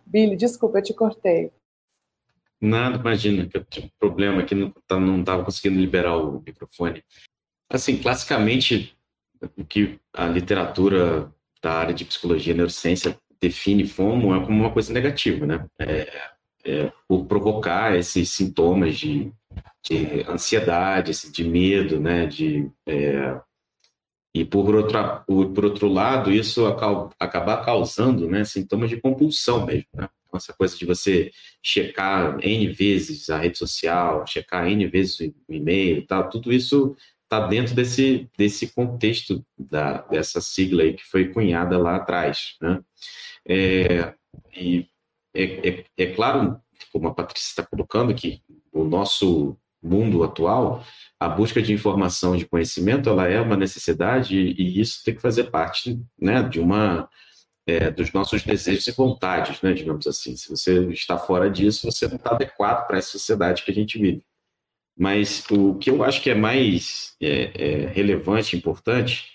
[0.04, 1.52] Billy, desculpa, eu te cortei.
[2.60, 7.02] Nada, imagina, que eu tinha um problema aqui, não estava tá, conseguindo liberar o microfone.
[7.70, 8.96] Assim, classicamente,
[9.58, 11.30] o que a literatura
[11.62, 15.66] da área de psicologia e neurociência define FOMO é como uma coisa negativa, né?
[15.78, 16.33] É,
[16.64, 19.33] é, por provocar esses sintomas de,
[19.83, 23.40] de ansiedade, de medo, né, de é,
[24.35, 29.87] e por outro, por outro lado, isso acabar causando né, sintomas de compulsão mesmo.
[29.94, 30.09] Né?
[30.27, 31.31] Então, essa coisa de você
[31.62, 37.46] checar N vezes a rede social, checar N vezes o e-mail, tá, tudo isso está
[37.46, 42.57] dentro desse, desse contexto da, dessa sigla aí que foi cunhada lá atrás.
[42.61, 42.81] Né?
[43.46, 44.14] É,
[44.57, 44.88] e
[45.34, 46.60] é, é, é claro,
[46.92, 48.40] como a Patrícia está colocando, que
[48.72, 50.82] o nosso mundo atual,
[51.20, 55.50] a busca de informação, de conhecimento, ela é uma necessidade e isso tem que fazer
[55.50, 57.08] parte né, de uma
[57.66, 60.36] é, dos nossos desejos e vontades, né, digamos assim.
[60.36, 63.98] Se você está fora disso, você não está adequado para essa sociedade que a gente
[63.98, 64.24] vive.
[64.96, 69.32] Mas o que eu acho que é mais é, é, relevante, importante,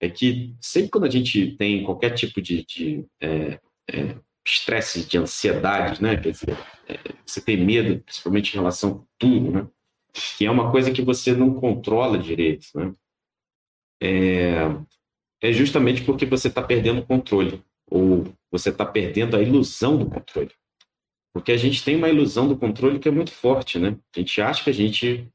[0.00, 3.06] é que sempre quando a gente tem qualquer tipo de, de
[4.44, 6.16] é, é, estresse de ansiedade, né?
[6.16, 9.68] Quer dizer, é, você tem medo, principalmente em relação a tudo, né?
[10.36, 12.92] Que é uma coisa que você não controla direito, né?
[14.02, 14.54] É,
[15.42, 20.08] é justamente porque você está perdendo o controle, ou você está perdendo a ilusão do
[20.08, 20.50] controle.
[21.32, 23.98] Porque a gente tem uma ilusão do controle que é muito forte, né?
[24.14, 25.28] A gente acha que a gente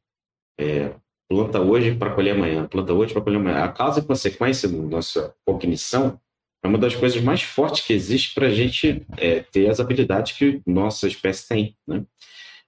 [0.57, 0.95] é,
[1.29, 3.63] planta hoje para colher amanhã, planta hoje para colher amanhã.
[3.63, 6.19] A causa e consequência da nossa cognição
[6.61, 10.37] é uma das coisas mais fortes que existe para a gente é, ter as habilidades
[10.37, 12.03] que nossa espécie tem, né?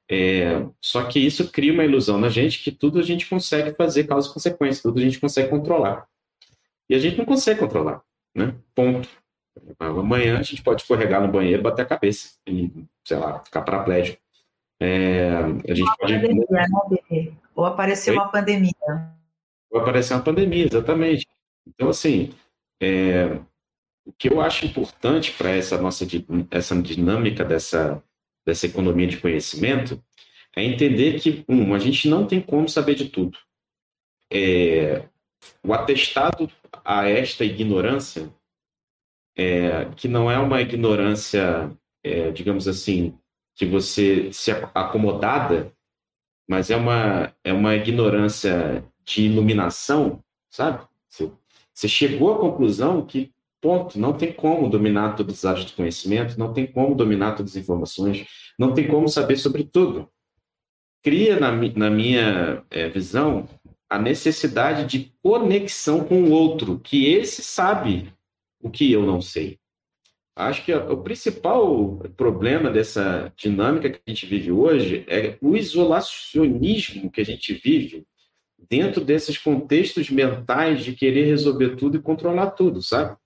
[0.09, 4.03] É, só que isso cria uma ilusão na gente que tudo a gente consegue fazer
[4.05, 6.05] causa e consequência, tudo a gente consegue controlar.
[6.89, 8.01] E a gente não consegue controlar,
[8.35, 8.53] né?
[8.75, 9.07] Ponto.
[9.79, 12.69] Amanhã a gente pode escorregar no banheiro, bater a cabeça e,
[13.05, 14.21] sei lá, ficar paraplégico.
[14.81, 15.29] É,
[15.69, 16.13] a gente pode...
[16.13, 18.73] Pandemia, né, Ou aparecer uma pandemia.
[19.69, 21.27] Ou aparecer uma pandemia, exatamente.
[21.67, 22.33] Então, assim,
[22.81, 23.39] é,
[24.11, 26.05] o que eu acho importante para essa nossa
[26.51, 28.03] essa dinâmica dessa,
[28.45, 30.03] dessa economia de conhecimento
[30.53, 33.37] é entender que, um, a gente não tem como saber de tudo.
[34.29, 35.07] É,
[35.65, 36.51] o atestado
[36.83, 38.29] a esta ignorância
[39.35, 41.71] é, que não é uma ignorância,
[42.03, 43.17] é, digamos assim,
[43.55, 45.71] que você se acomodada,
[46.49, 50.85] mas é uma, é uma ignorância de iluminação, sabe?
[51.07, 51.31] Você,
[51.73, 56.37] você chegou à conclusão que, ponto, não tem como dominar todas as áreas do conhecimento,
[56.37, 58.25] não tem como dominar todas as informações,
[58.57, 60.09] não tem como saber sobre tudo.
[61.03, 63.47] Cria, na, na minha é, visão,
[63.89, 68.13] a necessidade de conexão com o outro, que esse sabe
[68.61, 69.59] o que eu não sei.
[70.35, 77.11] Acho que o principal problema dessa dinâmica que a gente vive hoje é o isolacionismo
[77.11, 78.05] que a gente vive
[78.69, 83.17] dentro desses contextos mentais de querer resolver tudo e controlar tudo, sabe?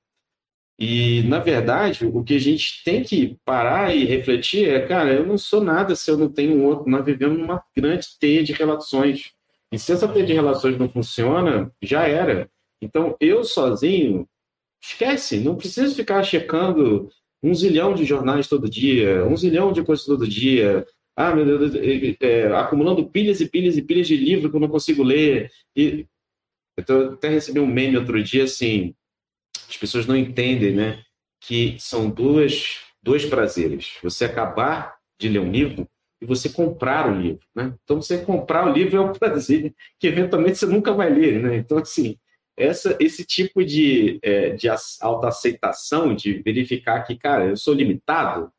[0.77, 5.25] E, na verdade, o que a gente tem que parar e refletir é, cara, eu
[5.25, 6.89] não sou nada se eu não tenho outro.
[6.89, 9.31] Nós vivemos numa grande teia de relações.
[9.71, 12.49] E se essa teia de relações não funciona, já era.
[12.81, 14.27] Então, eu sozinho,
[14.81, 17.09] esquece, não preciso ficar checando
[17.41, 20.85] um zilhão de jornais todo dia, um zilhão de coisas todo dia.
[21.15, 21.73] Ah, meu Deus,
[22.19, 25.49] é, acumulando pilhas e pilhas e pilhas de livro que eu não consigo ler.
[25.75, 26.05] E
[26.85, 28.93] eu até recebi um meme outro dia assim,
[29.75, 31.03] as pessoas não entendem, né?
[31.41, 33.97] Que são duas, dois prazeres.
[34.01, 35.87] Você acabar de ler um livro
[36.21, 37.75] e você comprar o livro, né?
[37.83, 41.57] Então, você comprar o livro é um prazer que eventualmente você nunca vai ler, né?
[41.57, 42.17] Então, assim,
[42.57, 44.69] essa, esse tipo de, é, de
[45.01, 48.49] autoaceitação, de verificar que, cara, eu sou limitado,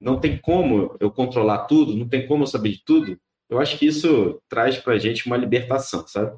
[0.00, 3.18] não tem como eu controlar tudo, não tem como eu saber de tudo,
[3.50, 6.34] eu acho que isso traz para a gente uma libertação, sabe?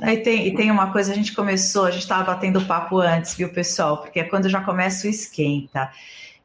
[0.00, 3.34] E tem, e tem uma coisa, a gente começou, a gente estava batendo papo antes,
[3.34, 3.98] viu, pessoal?
[3.98, 5.90] Porque é quando já começa o esquenta.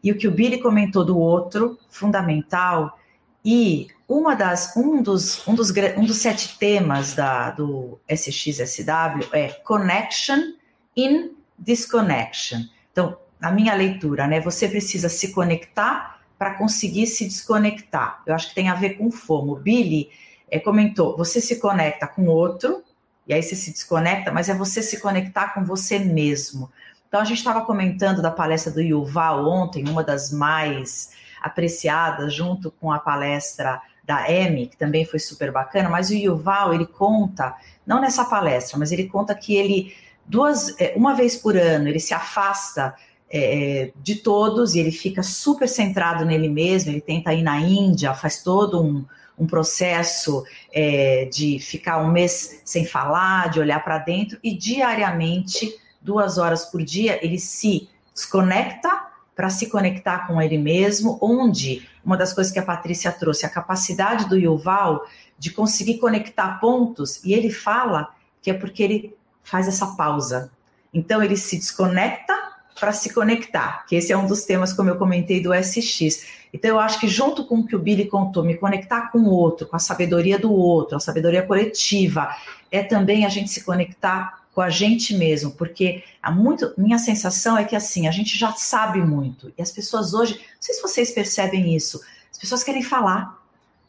[0.04, 2.98] E o que o Billy comentou do outro, fundamental,
[3.44, 9.48] e uma das, um, dos, um, dos, um dos sete temas da, do SXSW é
[9.64, 10.54] Connection
[10.96, 12.62] in Disconnection.
[12.92, 18.22] Então, na minha leitura, né, você precisa se conectar para conseguir se desconectar.
[18.26, 19.54] Eu acho que tem a ver com FOMO.
[19.54, 20.10] O Billy
[20.50, 22.84] é, comentou, você se conecta com outro,
[23.32, 26.70] e aí você se desconecta, mas é você se conectar com você mesmo.
[27.08, 32.70] Então, a gente estava comentando da palestra do Yuval ontem, uma das mais apreciadas, junto
[32.72, 37.56] com a palestra da Amy, que também foi super bacana, mas o Yuval, ele conta,
[37.88, 42.02] não nessa palestra, mas ele conta que ele, duas, é, uma vez por ano, ele
[42.02, 42.94] se afasta
[43.30, 48.14] é, de todos e ele fica super centrado nele mesmo, ele tenta ir na Índia,
[48.14, 49.06] faz todo um,
[49.42, 55.76] um processo é, de ficar um mês sem falar, de olhar para dentro, e diariamente,
[56.00, 62.16] duas horas por dia, ele se desconecta para se conectar com ele mesmo, onde uma
[62.16, 65.04] das coisas que a Patrícia trouxe, a capacidade do Yuval
[65.40, 70.52] de conseguir conectar pontos, e ele fala que é porque ele faz essa pausa.
[70.94, 72.38] Então ele se desconecta
[72.80, 76.41] para se conectar, que esse é um dos temas, como eu comentei, do SX.
[76.54, 79.30] Então, eu acho que junto com o que o Billy contou, me conectar com o
[79.30, 82.30] outro, com a sabedoria do outro, a sabedoria coletiva,
[82.70, 87.58] é também a gente se conectar com a gente mesmo, porque há muito, minha sensação
[87.58, 90.82] é que assim, a gente já sabe muito, e as pessoas hoje, não sei se
[90.82, 93.40] vocês percebem isso, as pessoas querem falar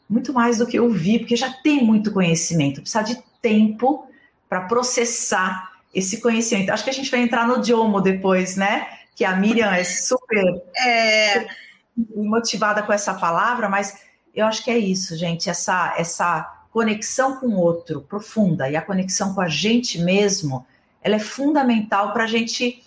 [0.09, 4.07] muito mais do que ouvir, porque já tem muito conhecimento, precisa de tempo
[4.47, 6.69] para processar esse conhecimento.
[6.69, 8.87] Acho que a gente vai entrar no Diomo depois, né?
[9.15, 10.61] Que a Miriam é super.
[10.77, 11.47] É
[11.95, 13.97] motivada com essa palavra, mas
[14.33, 18.81] eu acho que é isso, gente, essa, essa conexão com o outro profunda e a
[18.81, 20.65] conexão com a gente mesmo,
[21.01, 22.81] ela é fundamental para a gente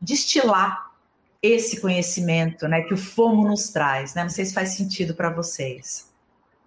[0.00, 0.88] destilar
[1.40, 4.24] esse conhecimento, né, que o FOMO nos traz, né?
[4.24, 6.08] Não sei se faz sentido para vocês.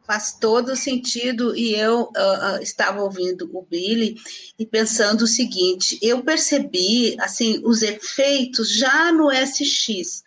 [0.08, 4.16] Faz todo sentido e eu uh, estava ouvindo o Billy
[4.58, 10.24] e pensando o seguinte, eu percebi assim os efeitos já no SX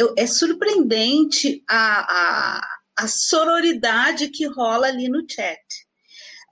[0.00, 2.00] eu, é surpreendente a,
[2.58, 5.60] a, a sororidade que rola ali no chat.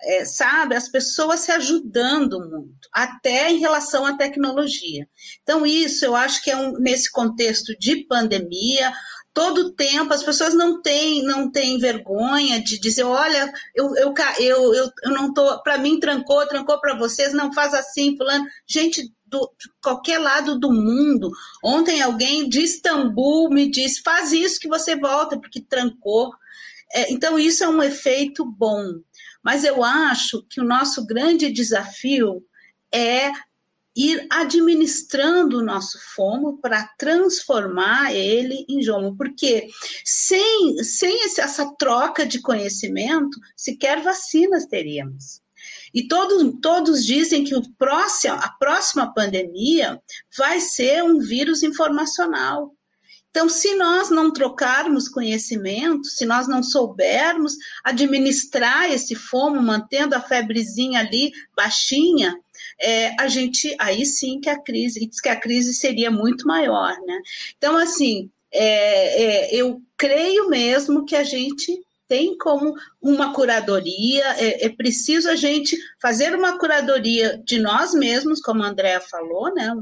[0.01, 5.09] É, sabe, as pessoas se ajudando muito, até em relação à tecnologia.
[5.43, 8.93] Então, isso eu acho que é um, nesse contexto de pandemia,
[9.35, 14.15] todo tempo as pessoas não têm não têm vergonha de dizer olha eu eu,
[14.75, 19.13] eu, eu, não tô para mim trancou trancou para vocês não faz assim fulano gente
[19.29, 19.51] do
[19.83, 21.31] qualquer lado do mundo.
[21.63, 26.33] Ontem alguém de Istambul me disse: faz isso que você volta, porque trancou.
[26.93, 28.83] É, então, isso é um efeito bom.
[29.43, 32.43] Mas eu acho que o nosso grande desafio
[32.93, 33.31] é
[33.99, 39.69] ir administrando o nosso fomo para transformar ele em jomo, porque
[40.05, 45.43] sem, sem essa troca de conhecimento, sequer vacinas teríamos.
[45.95, 50.01] E todos, todos dizem que o próximo, a próxima pandemia
[50.37, 52.75] vai ser um vírus informacional.
[53.31, 60.21] Então, se nós não trocarmos conhecimento, se nós não soubermos administrar esse fomo, mantendo a
[60.21, 62.35] febrezinha ali baixinha,
[62.81, 66.97] é, a gente aí sim que a crise, diz que a crise seria muito maior,
[67.07, 67.21] né?
[67.57, 74.67] Então, assim, é, é, eu creio mesmo que a gente tem como uma curadoria, é,
[74.67, 79.73] é, preciso a gente fazer uma curadoria de nós mesmos, como a Andrea falou, né?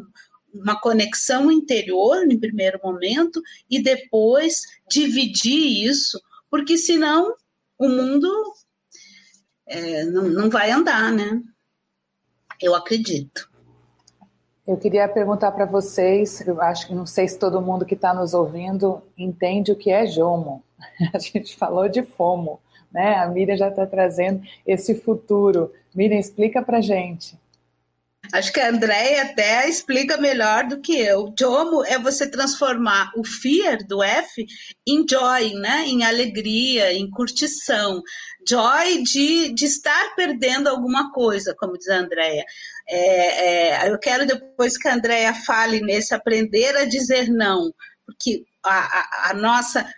[0.52, 4.60] Uma conexão interior em primeiro momento e depois
[4.90, 6.20] dividir isso,
[6.50, 7.34] porque senão
[7.78, 8.28] o mundo
[9.66, 11.40] é, não, não vai andar, né?
[12.60, 13.48] Eu acredito.
[14.66, 18.12] Eu queria perguntar para vocês, eu acho que não sei se todo mundo que está
[18.12, 20.64] nos ouvindo entende o que é JOMO.
[21.12, 22.60] A gente falou de FOMO,
[22.92, 23.16] né?
[23.16, 25.72] A Miriam já está trazendo esse futuro.
[25.94, 27.38] Miriam, explica para gente.
[28.32, 31.32] Acho que a Andréia até explica melhor do que eu.
[31.38, 34.44] JOMO é você transformar o fear do F
[34.86, 35.84] em joy, né?
[35.86, 38.02] em alegria, em curtição.
[38.48, 42.44] Joy de, de estar perdendo alguma coisa, como diz a Andréia.
[42.88, 47.72] É, é, eu quero depois que a Andrea fale nesse aprender a dizer não,
[48.04, 49.88] porque a, a, a nossa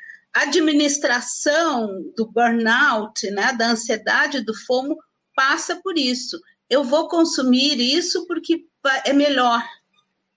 [0.43, 4.97] administração do burnout, né, da ansiedade, do fomo,
[5.35, 6.41] passa por isso.
[6.69, 8.65] Eu vou consumir isso porque
[9.05, 9.63] é melhor.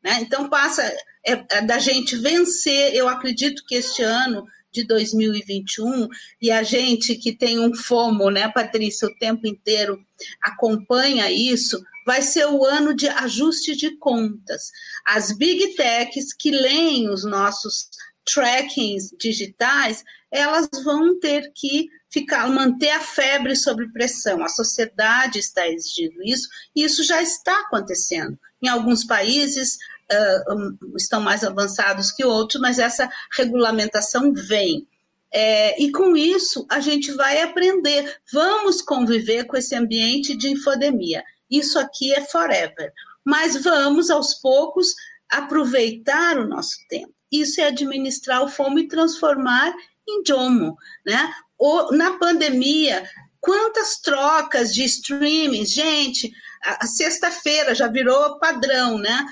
[0.04, 0.20] Né?
[0.22, 0.84] Então, passa
[1.26, 2.94] é, é da gente vencer.
[2.96, 6.08] Eu acredito que este ano de 2021
[6.42, 10.00] e a gente que tem um fomo, né, Patrícia, o tempo inteiro
[10.42, 14.72] acompanha isso, vai ser o ano de ajuste de contas.
[15.06, 17.90] As big techs que leem os nossos
[18.26, 24.44] trackings digitais, elas vão ter que ficar, manter a febre sob pressão.
[24.44, 28.38] A sociedade está exigindo isso, e isso já está acontecendo.
[28.62, 29.78] Em alguns países
[30.12, 34.88] uh, estão mais avançados que outros, mas essa regulamentação vem.
[35.34, 38.18] É, e com isso a gente vai aprender.
[38.34, 42.94] Vamos conviver com esse ambiente de infodemia isso aqui é forever.
[43.26, 44.96] Mas vamos, aos poucos,
[45.30, 47.14] aproveitar o nosso tempo.
[47.32, 49.74] Isso é administrar o fomo e transformar
[50.08, 50.76] em jomo,
[51.06, 51.32] né?
[51.58, 53.08] O, na pandemia,
[53.40, 56.32] quantas trocas de streaming, gente,
[56.64, 59.26] a, sexta-feira já virou padrão, né?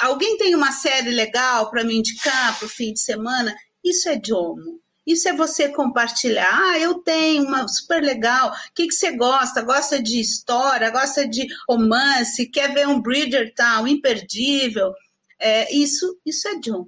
[0.00, 3.54] Alguém tem uma série legal para me indicar para o fim de semana?
[3.82, 4.80] Isso é jomo.
[5.06, 6.48] Isso é você compartilhar.
[6.50, 8.50] Ah, eu tenho uma super legal.
[8.50, 9.60] O que, que você gosta?
[9.60, 10.90] Gosta de história?
[10.90, 12.46] Gosta de romance?
[12.46, 14.94] Quer ver um Bridgerton imperdível?
[15.38, 16.86] É, isso, isso é John.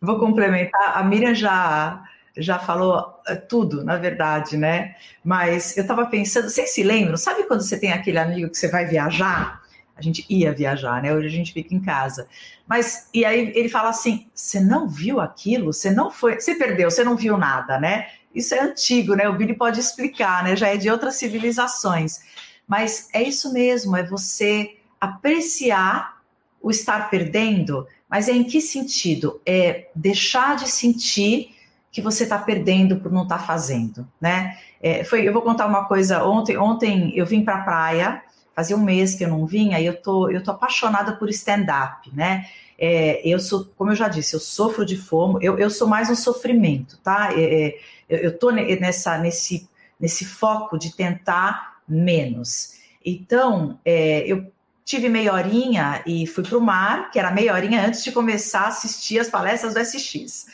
[0.00, 0.96] Vou complementar.
[0.96, 2.04] A Miriam já
[2.36, 4.94] já falou é, tudo, na verdade, né?
[5.22, 7.16] Mas eu estava pensando, vocês se lembram?
[7.16, 9.60] Sabe quando você tem aquele amigo que você vai viajar?
[9.96, 11.12] A gente ia viajar, né?
[11.12, 12.26] Hoje a gente fica em casa.
[12.66, 15.72] Mas, e aí ele fala assim: você não viu aquilo?
[15.72, 18.06] Você não foi, você perdeu, você não viu nada, né?
[18.34, 19.28] Isso é antigo, né?
[19.28, 20.56] O Billy pode explicar, né?
[20.56, 22.20] Já é de outras civilizações.
[22.66, 26.20] Mas é isso mesmo, é você apreciar
[26.62, 29.40] o estar perdendo, mas é em que sentido?
[29.46, 31.54] É deixar de sentir
[31.92, 34.58] que você está perdendo por não estar tá fazendo, né?
[34.82, 36.24] É, foi, eu vou contar uma coisa.
[36.24, 38.22] Ontem, ontem eu vim para a praia
[38.60, 42.14] fazia um mês que eu não vinha e eu tô, eu tô apaixonada por stand-up,
[42.14, 42.46] né?
[42.78, 46.10] É, eu sou, como eu já disse, eu sofro de fomo, eu, eu sou mais
[46.10, 47.30] um sofrimento, tá?
[47.32, 52.74] É, é eu, eu tô nessa, nesse, nesse foco de tentar menos.
[53.04, 54.50] Então, é, eu
[54.84, 58.62] tive meia horinha e fui para o mar, que era meia horinha antes de começar
[58.62, 60.46] a assistir as palestras do SX.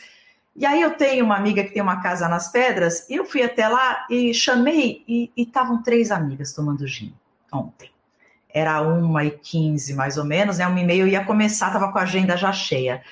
[0.55, 3.43] E aí eu tenho uma amiga que tem uma casa nas pedras, e eu fui
[3.43, 7.13] até lá e chamei, e estavam três amigas tomando gin
[7.51, 7.91] ontem
[8.57, 10.67] era uma e quinze mais ou menos, né?
[10.67, 13.03] Uma e meia eu ia começar, estava com a agenda já cheia.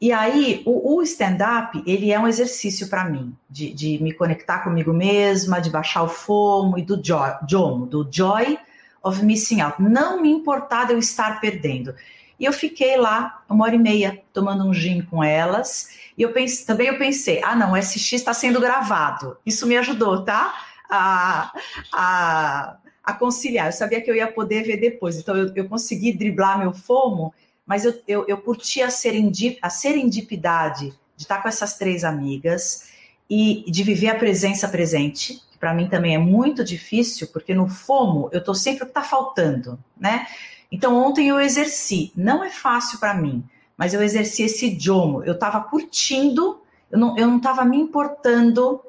[0.00, 4.58] E aí, o, o stand-up, ele é um exercício para mim, de, de, me conectar
[4.58, 7.00] comigo mesma, de baixar o fomo e do
[7.48, 8.58] jomo, do joy
[9.06, 9.80] of missing out.
[9.80, 11.94] Não me importar de eu estar perdendo.
[12.38, 15.90] E eu fiquei lá uma hora e meia tomando um gin com elas.
[16.18, 19.36] E eu pense, também eu pensei, ah não, o SX está sendo gravado.
[19.46, 20.54] Isso me ajudou, tá?
[20.90, 21.52] A,
[21.92, 23.66] a, a conciliar.
[23.66, 27.32] Eu sabia que eu ia poder ver depois, então eu, eu consegui driblar meu fomo,
[27.64, 32.90] mas eu, eu, eu curti a, serendip, a serendipidade de estar com essas três amigas
[33.28, 37.66] e de viver a presença presente, que para mim também é muito difícil, porque no
[37.66, 40.26] fomo eu estou sempre o que está faltando, né?
[40.70, 43.42] Então ontem eu exerci, não é fácil para mim,
[43.76, 48.80] mas eu exerci esse idiomo, eu estava curtindo, eu não estava me importando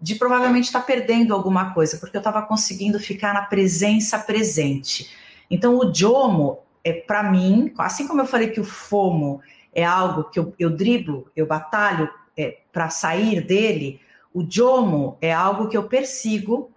[0.00, 5.10] de provavelmente estar tá perdendo alguma coisa, porque eu estava conseguindo ficar na presença presente.
[5.48, 9.40] Então, o Jomo, é para mim, assim como eu falei que o FOMO
[9.72, 14.00] é algo que eu, eu driblo, eu batalho é, para sair dele,
[14.34, 16.70] o Jomo é algo que eu persigo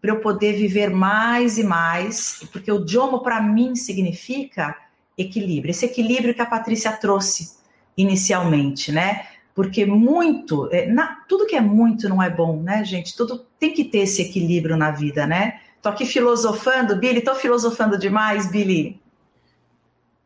[0.00, 4.76] para eu poder viver mais e mais, porque o Jomo para mim significa
[5.16, 7.56] equilíbrio, esse equilíbrio que a Patrícia trouxe
[7.96, 9.26] inicialmente, né?
[9.54, 13.16] Porque muito, é, na, tudo que é muito não é bom, né, gente?
[13.16, 15.60] Tudo tem que ter esse equilíbrio na vida, né?
[15.80, 19.00] Tô aqui filosofando, Billy, tô filosofando demais, Billy.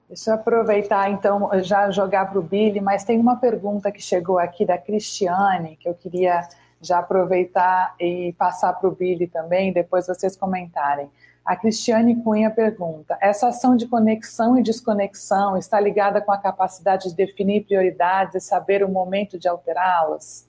[0.08, 4.40] Deixa eu aproveitar, então, já jogar para o Billy, mas tem uma pergunta que chegou
[4.40, 6.48] aqui da Cristiane, que eu queria
[6.80, 11.08] já aproveitar e passar para o Billy também, depois vocês comentarem.
[11.44, 17.10] A Cristiane Cunha pergunta: essa ação de conexão e desconexão está ligada com a capacidade
[17.10, 20.48] de definir prioridades e saber o momento de alterá-las?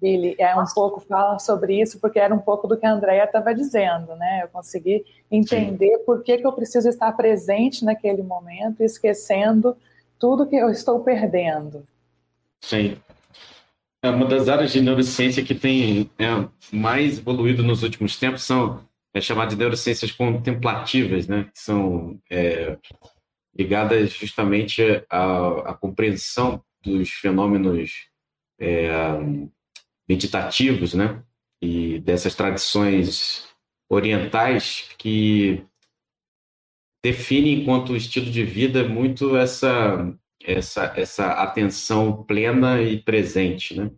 [0.00, 3.24] Billy, é um pouco, fala sobre isso, porque era um pouco do que a Andrea
[3.24, 4.44] estava dizendo, né?
[4.44, 6.04] Eu consegui entender Sim.
[6.04, 9.76] por que, que eu preciso estar presente naquele momento, esquecendo
[10.16, 11.84] tudo que eu estou perdendo.
[12.60, 12.96] Sim.
[14.08, 16.26] É uma das áreas de neurociência que tem é,
[16.72, 18.82] mais evoluído nos últimos tempos são
[19.12, 21.44] é chamada de neurociências contemplativas, né?
[21.52, 22.78] Que são é,
[23.54, 28.08] ligadas justamente à, à, compreensão dos fenômenos
[28.58, 28.88] é,
[30.08, 31.22] meditativos, né?
[31.60, 33.46] E dessas tradições
[33.90, 35.62] orientais que
[37.04, 40.16] definem enquanto estilo de vida muito essa
[40.48, 43.90] essa essa atenção plena e presente, né?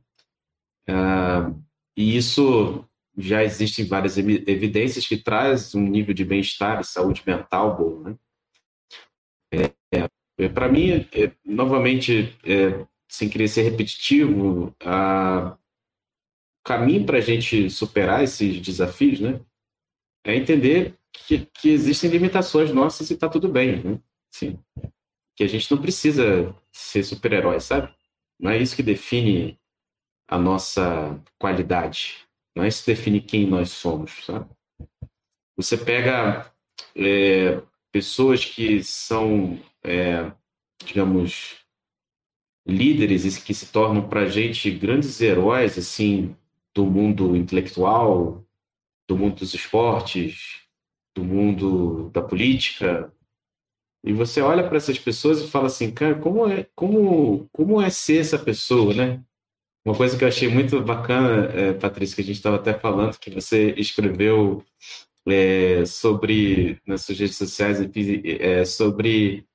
[0.88, 1.52] Ah,
[1.96, 2.84] e isso
[3.16, 8.16] já existem várias evidências que traz um nível de bem-estar e saúde mental bom, né?
[9.52, 15.56] É, é, Para mim, é, novamente, é, sem querer ser repetitivo, a,
[16.60, 19.40] o caminho para a gente superar esses desafios, né,
[20.24, 24.00] é entender que, que existem limitações nossas e está tudo bem, né?
[24.30, 24.58] Sim.
[25.40, 27.90] Que a gente não precisa ser super-herói, sabe?
[28.38, 29.58] Não é isso que define
[30.28, 32.28] a nossa qualidade.
[32.54, 34.46] Não é isso que define quem nós somos, sabe?
[35.56, 36.52] Você pega
[36.94, 37.58] é,
[37.90, 40.30] pessoas que são, é,
[40.84, 41.56] digamos,
[42.66, 46.36] líderes que se tornam para a gente grandes heróis, assim,
[46.74, 48.44] do mundo intelectual,
[49.08, 50.66] do mundo dos esportes,
[51.16, 53.10] do mundo da política.
[54.04, 57.90] E você olha para essas pessoas e fala assim, cara, como é, como, como é
[57.90, 59.22] ser essa pessoa, né?
[59.84, 63.18] Uma coisa que eu achei muito bacana, é, Patrícia, que a gente estava até falando,
[63.18, 64.62] que você escreveu
[65.26, 67.78] é, sobre, nas suas redes sociais,
[68.24, 69.46] é, sobre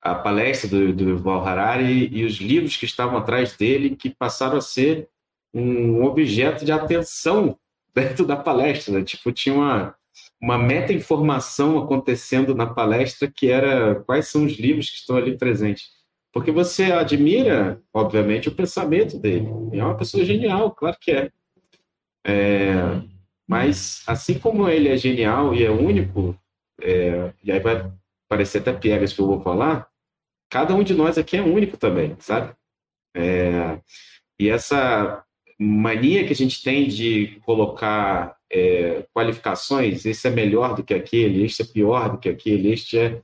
[0.00, 4.58] a palestra do, do Yuval Harari e os livros que estavam atrás dele, que passaram
[4.58, 5.08] a ser
[5.54, 7.56] um objeto de atenção
[7.94, 8.98] dentro da palestra.
[8.98, 9.04] Né?
[9.04, 9.96] Tipo, tinha uma,
[10.42, 15.90] uma meta-informação acontecendo na palestra que era quais são os livros que estão ali presentes.
[16.32, 19.46] Porque você admira, obviamente, o pensamento dele.
[19.72, 21.30] É uma pessoa genial, claro que é.
[22.26, 23.00] é
[23.48, 26.36] mas, assim como ele é genial e é único,
[26.80, 27.92] é, e aí vai
[28.28, 29.86] parecer até piegas que eu vou falar,
[30.50, 32.54] cada um de nós aqui é único também, sabe?
[33.14, 33.78] É,
[34.40, 35.22] e essa
[35.58, 41.44] mania que a gente tem de colocar é, qualificações, esse é melhor do que aquele,
[41.44, 43.22] este é pior do que aquele, este é.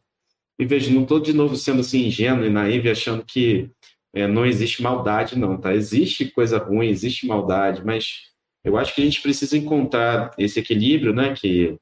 [0.59, 3.71] E veja, não estou de novo sendo assim ingênuo e naivo achando que
[4.15, 5.75] é, não existe maldade, não, tá?
[5.75, 8.23] Existe coisa ruim, existe maldade, mas
[8.65, 11.79] eu acho que a gente precisa encontrar esse equilíbrio, né, que,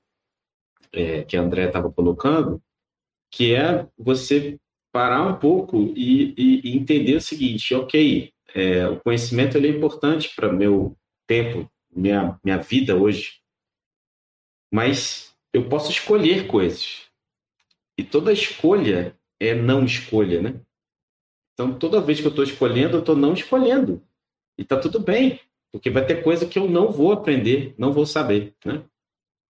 [0.92, 2.60] é, que a André estava colocando,
[3.30, 4.58] que é você
[4.92, 9.70] parar um pouco e, e, e entender o seguinte, ok, é, o conhecimento ele é
[9.70, 13.40] importante para meu tempo, minha, minha vida hoje.
[14.72, 17.06] Mas eu posso escolher coisas.
[17.98, 20.60] E toda escolha é não escolha, né?
[21.54, 24.02] Então, toda vez que eu estou escolhendo, eu estou não escolhendo.
[24.58, 25.40] E está tudo bem,
[25.72, 28.84] porque vai ter coisa que eu não vou aprender, não vou saber, né?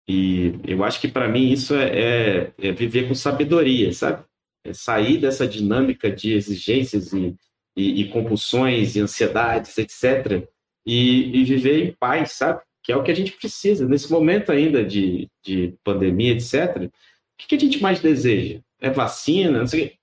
[0.07, 4.23] E eu acho que para mim isso é, é, é, viver com sabedoria, sabe?
[4.63, 7.35] É sair dessa dinâmica de exigências e
[7.77, 10.49] e, e compulsões e ansiedades, etc.
[10.87, 12.61] E, e, viver em paz, sabe?
[12.83, 16.77] Que é o que a gente precisa nesse momento ainda de, de pandemia, etc.
[16.85, 16.91] O
[17.39, 18.61] que, que a gente mais deseja?
[18.81, 19.59] É vacina?
[19.59, 19.99] Não sei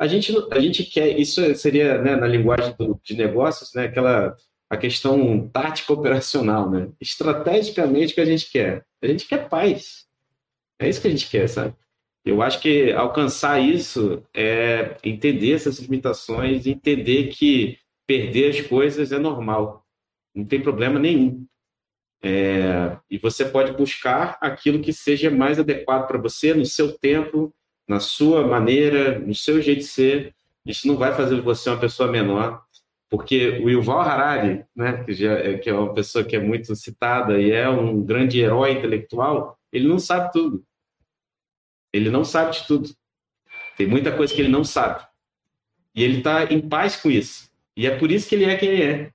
[0.00, 4.34] a gente, a gente quer, isso seria né, na linguagem do, de negócios, né, aquela
[4.70, 6.88] a questão tática operacional, né?
[7.00, 8.84] Estrategicamente o que a gente quer?
[9.02, 10.06] A gente quer paz.
[10.78, 11.74] É isso que a gente quer, sabe?
[12.24, 19.18] Eu acho que alcançar isso é entender essas limitações, entender que perder as coisas é
[19.18, 19.79] normal,
[20.34, 21.46] não tem problema nenhum.
[22.22, 27.54] É, e você pode buscar aquilo que seja mais adequado para você, no seu tempo,
[27.88, 30.34] na sua maneira, no seu jeito de ser.
[30.64, 32.62] Isso não vai fazer você uma pessoa menor,
[33.08, 36.76] porque o Yuval Harari, né, que, já, é, que é uma pessoa que é muito
[36.76, 40.64] citada e é um grande herói intelectual, ele não sabe tudo.
[41.92, 42.90] Ele não sabe de tudo.
[43.76, 45.04] Tem muita coisa que ele não sabe.
[45.94, 47.50] E ele está em paz com isso.
[47.76, 49.12] E é por isso que ele é quem ele é.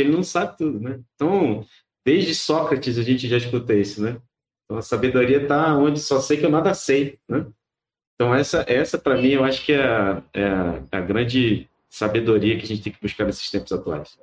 [0.00, 1.00] Porque ele não sabe tudo, né?
[1.14, 1.66] Então,
[2.04, 4.16] Desde Sócrates a gente já escuta isso, né?
[4.64, 7.46] Então a sabedoria está onde só sei que eu nada sei, né?
[8.14, 12.64] Então essa, essa para mim, eu acho que é a, é a grande sabedoria que
[12.64, 14.18] a gente tem que buscar nesses tempos atuais.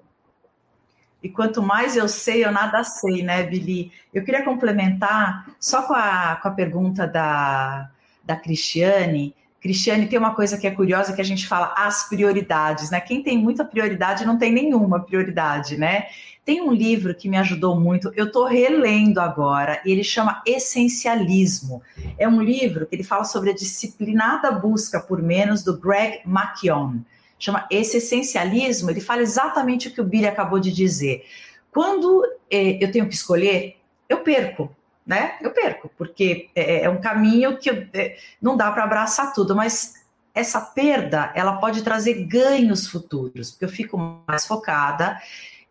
[1.21, 3.91] E quanto mais eu sei, eu nada sei, né, Billy?
[4.13, 7.89] Eu queria complementar só com a, com a pergunta da,
[8.23, 9.35] da Cristiane.
[9.61, 12.99] Cristiane, tem uma coisa que é curiosa que a gente fala as prioridades, né?
[13.01, 16.05] Quem tem muita prioridade não tem nenhuma prioridade, né?
[16.45, 21.81] Tem um livro que me ajudou muito, eu estou relendo agora, e ele chama Essencialismo.
[22.17, 27.01] É um livro que ele fala sobre a disciplinada busca por menos do Greg McKeown.
[27.37, 31.25] Chama Esse Essencialismo, ele fala exatamente o que o Billy acabou de dizer.
[31.71, 33.75] Quando eh, eu tenho que escolher,
[34.07, 34.73] eu perco,
[35.07, 35.37] né?
[35.41, 39.55] Eu perco, porque é, é um caminho que eu, é, não dá para abraçar tudo,
[39.55, 39.93] mas
[40.35, 43.97] essa perda ela pode trazer ganhos futuros, porque eu fico
[44.27, 45.17] mais focada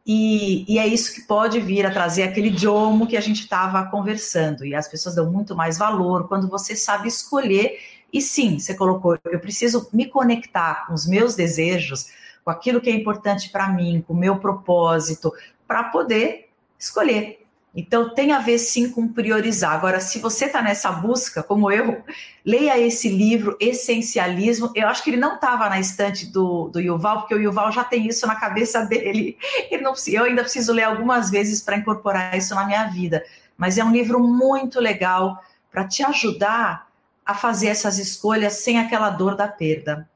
[0.07, 3.85] e, e, é isso que pode vir a trazer aquele idiomo que a gente estava
[3.87, 4.65] conversando.
[4.65, 7.81] E as pessoas dão muito mais valor quando você sabe escolher.
[8.13, 12.07] E sim, você colocou, eu preciso me conectar com os meus desejos,
[12.45, 15.33] com aquilo que é importante para mim, com o meu propósito,
[15.67, 17.45] para poder escolher.
[17.77, 19.73] Então, tem a ver sim com priorizar.
[19.73, 22.03] Agora, se você está nessa busca, como eu,
[22.43, 24.73] leia esse livro, Essencialismo.
[24.75, 27.85] Eu acho que ele não estava na estante do, do Yuval, porque o Yuval já
[27.85, 29.37] tem isso na cabeça dele.
[29.71, 33.23] Ele não, eu ainda preciso ler algumas vezes para incorporar isso na minha vida.
[33.59, 35.39] Mas é um livro muito legal
[35.71, 36.89] para te ajudar
[37.27, 40.09] a fazer essas escolhas sem aquela dor da perda.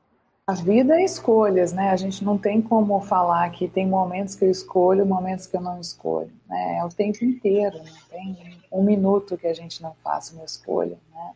[0.50, 1.90] A vida é escolhas, né?
[1.90, 5.60] A gente não tem como falar que tem momentos que eu escolho, momentos que eu
[5.60, 6.78] não escolho, né?
[6.78, 10.98] É o tempo inteiro, não tem um minuto que a gente não faça uma escolha,
[11.14, 11.32] né?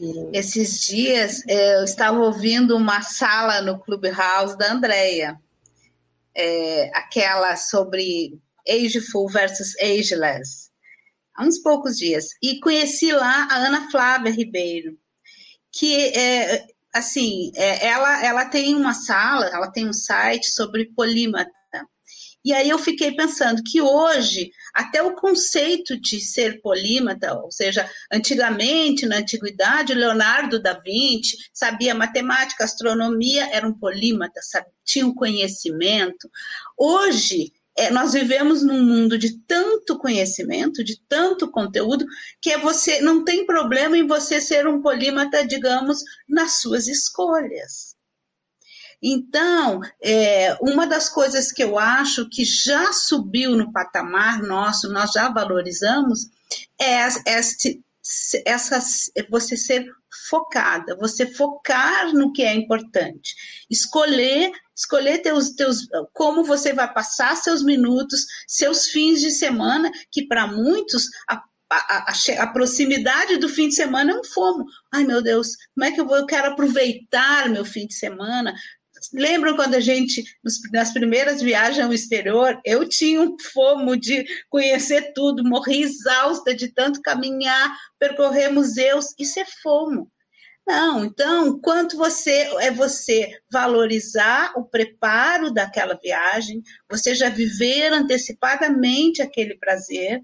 [0.00, 0.36] E...
[0.36, 5.40] Esses dias é, eu estava ouvindo uma sala no Clubhouse da Andrea,
[6.34, 8.36] é, aquela sobre
[8.68, 10.70] ageful versus ageless,
[11.36, 14.98] há uns poucos dias, e conheci lá a Ana Flávia Ribeiro,
[15.70, 21.50] que é, assim, é, ela, ela tem uma sala, ela tem um site sobre polímata.
[22.42, 27.88] E aí eu fiquei pensando que hoje, até o conceito de ser polímata, ou seja,
[28.10, 34.40] antigamente, na antiguidade, Leonardo da Vinci sabia matemática, astronomia, era um polímata,
[34.84, 36.30] tinha um conhecimento.
[36.78, 42.04] Hoje, é, nós vivemos num mundo de tanto conhecimento, de tanto conteúdo,
[42.38, 47.96] que é você não tem problema em você ser um polímata, digamos, nas suas escolhas.
[49.02, 55.12] Então, é, uma das coisas que eu acho que já subiu no patamar nosso, nós
[55.12, 56.28] já valorizamos,
[56.78, 57.08] é
[57.38, 57.82] este,
[58.44, 58.78] essa,
[59.30, 59.86] você ser
[60.28, 63.34] focada, você focar no que é importante,
[63.70, 70.26] escolher, escolher teus, teus, como você vai passar seus minutos, seus fins de semana, que
[70.26, 74.64] para muitos a, a, a, a, proximidade do fim de semana é um fomo.
[74.92, 76.16] Ai, meu Deus, como é que eu vou?
[76.16, 78.54] Eu quero aproveitar meu fim de semana,
[79.14, 80.22] Lembram quando a gente,
[80.72, 86.68] nas primeiras viagens ao exterior, eu tinha um fomo de conhecer tudo, morri exausta de
[86.68, 90.10] tanto caminhar, percorrer museus, isso é fomo.
[90.70, 99.20] Não, então, quanto você é você valorizar o preparo daquela viagem, você já viver antecipadamente
[99.20, 100.20] aquele prazer,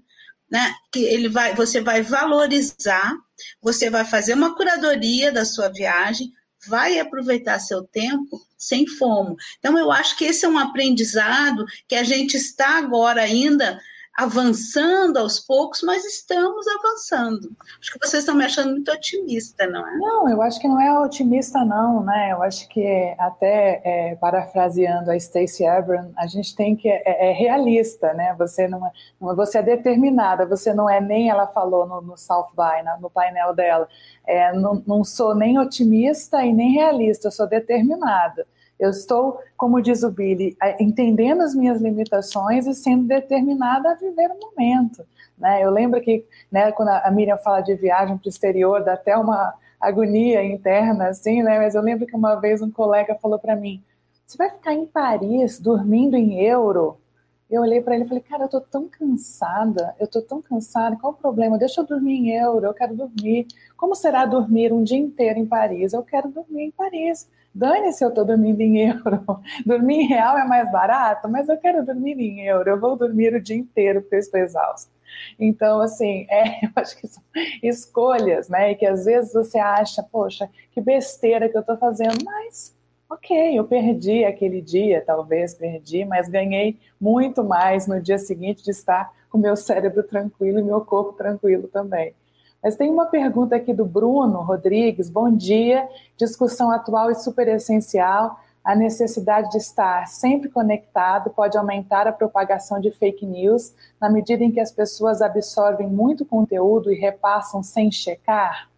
[0.49, 0.73] né?
[0.89, 3.13] Que ele vai, você vai valorizar,
[3.61, 6.31] você vai fazer uma curadoria da sua viagem,
[6.65, 9.35] vai aproveitar seu tempo sem fomo.
[9.59, 13.77] Então, eu acho que esse é um aprendizado que a gente está agora ainda
[14.17, 17.55] avançando aos poucos, mas estamos avançando.
[17.79, 19.97] Acho que vocês estão me achando muito otimista, não é?
[19.97, 22.31] Não, eu acho que não é otimista, não, né?
[22.31, 27.31] Eu acho que até é, parafraseando a Stacey Abrams, a gente tem que é, é,
[27.31, 28.33] realista, né?
[28.39, 32.49] Você não, é, você é determinada, você não é nem ela falou no, no South
[32.55, 33.87] by, no, no painel dela,
[34.25, 38.47] é, não, não sou nem otimista e nem realista, eu sou determinada.
[38.79, 44.29] Eu estou, como diz o Billy, entendendo as minhas limitações e sendo determinada a viver
[44.31, 45.05] o momento.
[45.37, 45.63] Né?
[45.63, 49.17] Eu lembro que né, quando a Miriam fala de viagem para o exterior, dá até
[49.17, 51.59] uma agonia interna, assim, né?
[51.59, 53.83] Mas eu lembro que uma vez um colega falou para mim:
[54.25, 56.97] "Você vai ficar em Paris dormindo em euro?"
[57.49, 60.97] Eu olhei para ele e falei, cara, eu tô tão cansada, eu tô tão cansada,
[60.97, 61.57] qual o problema?
[61.57, 63.47] Deixa eu dormir em euro, eu quero dormir.
[63.77, 65.93] Como será dormir um dia inteiro em Paris?
[65.93, 67.29] Eu quero dormir em Paris.
[67.57, 69.41] Dane-se eu tô dormindo em euro.
[69.65, 72.69] Dormir em real é mais barato, mas eu quero dormir em euro.
[72.69, 74.91] Eu vou dormir o dia inteiro porque eu estou exausta.
[75.39, 77.23] Então, assim, é, eu acho que são
[77.63, 78.71] escolhas, né?
[78.71, 82.75] E que às vezes você acha, poxa, que besteira que eu estou fazendo, mas
[83.09, 88.69] ok, eu perdi aquele dia, talvez perdi, mas ganhei muito mais no dia seguinte de
[88.69, 92.13] estar com meu cérebro tranquilo e meu corpo tranquilo também.
[92.63, 95.09] Mas tem uma pergunta aqui do Bruno Rodrigues.
[95.09, 95.87] Bom dia.
[96.17, 98.39] Discussão atual e super essencial.
[98.63, 104.43] A necessidade de estar sempre conectado pode aumentar a propagação de fake news na medida
[104.43, 108.69] em que as pessoas absorvem muito conteúdo e repassam sem checar?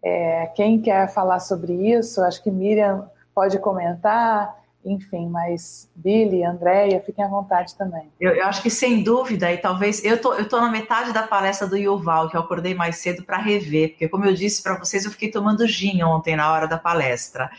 [0.00, 2.22] É, quem quer falar sobre isso?
[2.22, 8.10] Acho que Miriam pode comentar, enfim, mas Billy, Andréia, fiquem à vontade também.
[8.20, 11.22] Eu, eu, acho que sem dúvida, e talvez eu tô, eu tô na metade da
[11.22, 14.78] palestra do Yuval, que eu acordei mais cedo para rever, porque como eu disse para
[14.78, 17.50] vocês, eu fiquei tomando gin ontem na hora da palestra.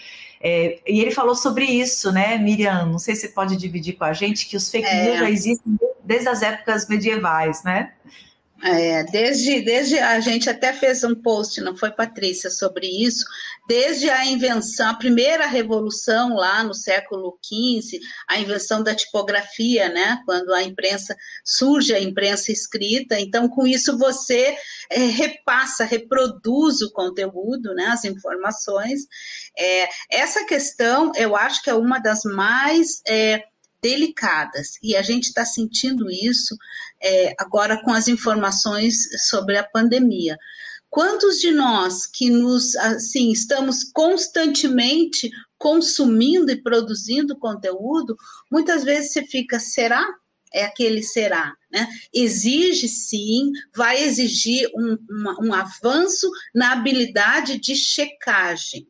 [0.41, 2.85] É, e ele falou sobre isso, né, Miriam?
[2.85, 5.05] Não sei se você pode dividir com a gente que os fake é.
[5.05, 7.93] news já existem desde as épocas medievais, né?
[8.65, 13.25] É, desde, desde a gente até fez um post, não foi, Patrícia, sobre isso,
[13.67, 20.21] desde a invenção, a primeira revolução lá no século XV, a invenção da tipografia, né?
[20.25, 24.55] Quando a imprensa surge a imprensa escrita, então com isso você
[24.89, 27.87] é, repassa, reproduz o conteúdo, né?
[27.87, 29.01] As informações.
[29.59, 33.43] É, essa questão, eu acho que é uma das mais é,
[33.83, 36.57] delicadas e a gente está sentindo isso
[37.01, 38.95] é, agora com as informações
[39.27, 40.37] sobre a pandemia.
[40.89, 48.15] Quantos de nós que nos assim estamos constantemente consumindo e produzindo conteúdo,
[48.49, 50.07] muitas vezes você fica, será?
[50.53, 51.87] É aquele será, né?
[52.13, 54.97] Exige sim, vai exigir um,
[55.41, 58.87] um avanço na habilidade de checagem.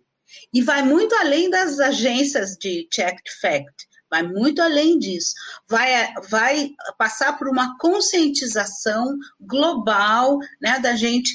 [0.53, 5.33] E vai muito além das agências de checked fact vai muito além disso.
[5.67, 11.33] Vai, vai passar por uma conscientização global, né, da gente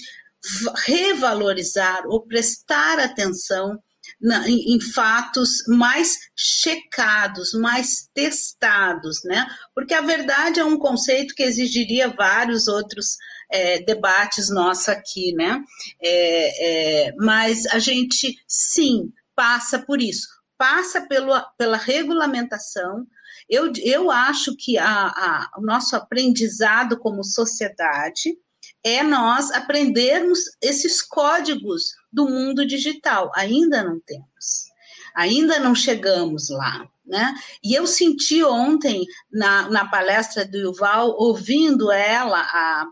[0.87, 3.77] revalorizar ou prestar atenção
[4.21, 9.45] na, em, em, fatos mais checados, mais testados, né?
[9.75, 13.17] Porque a verdade é um conceito que exigiria vários outros
[13.51, 15.61] é, debates nossos aqui, né?
[16.01, 23.07] É, é, mas a gente sim passa por isso passa pelo, pela regulamentação.
[23.49, 28.37] Eu, eu acho que a, a, o nosso aprendizado como sociedade
[28.85, 33.31] é nós aprendermos esses códigos do mundo digital.
[33.35, 34.67] Ainda não temos,
[35.15, 36.87] ainda não chegamos lá.
[37.07, 37.35] Né?
[37.65, 42.87] E eu senti ontem, na, na palestra do Yuval, ouvindo ela, a,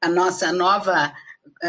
[0.00, 1.12] a nossa nova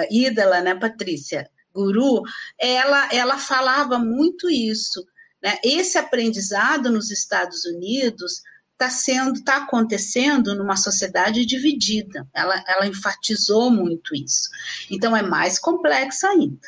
[0.09, 1.49] ídola, né, Patrícia?
[1.73, 2.21] Guru,
[2.59, 5.05] ela, ela falava muito isso.
[5.41, 5.57] Né?
[5.63, 8.41] Esse aprendizado nos Estados Unidos
[8.73, 12.27] está sendo, está acontecendo numa sociedade dividida.
[12.33, 14.49] Ela, ela enfatizou muito isso.
[14.89, 16.67] Então é mais complexo ainda.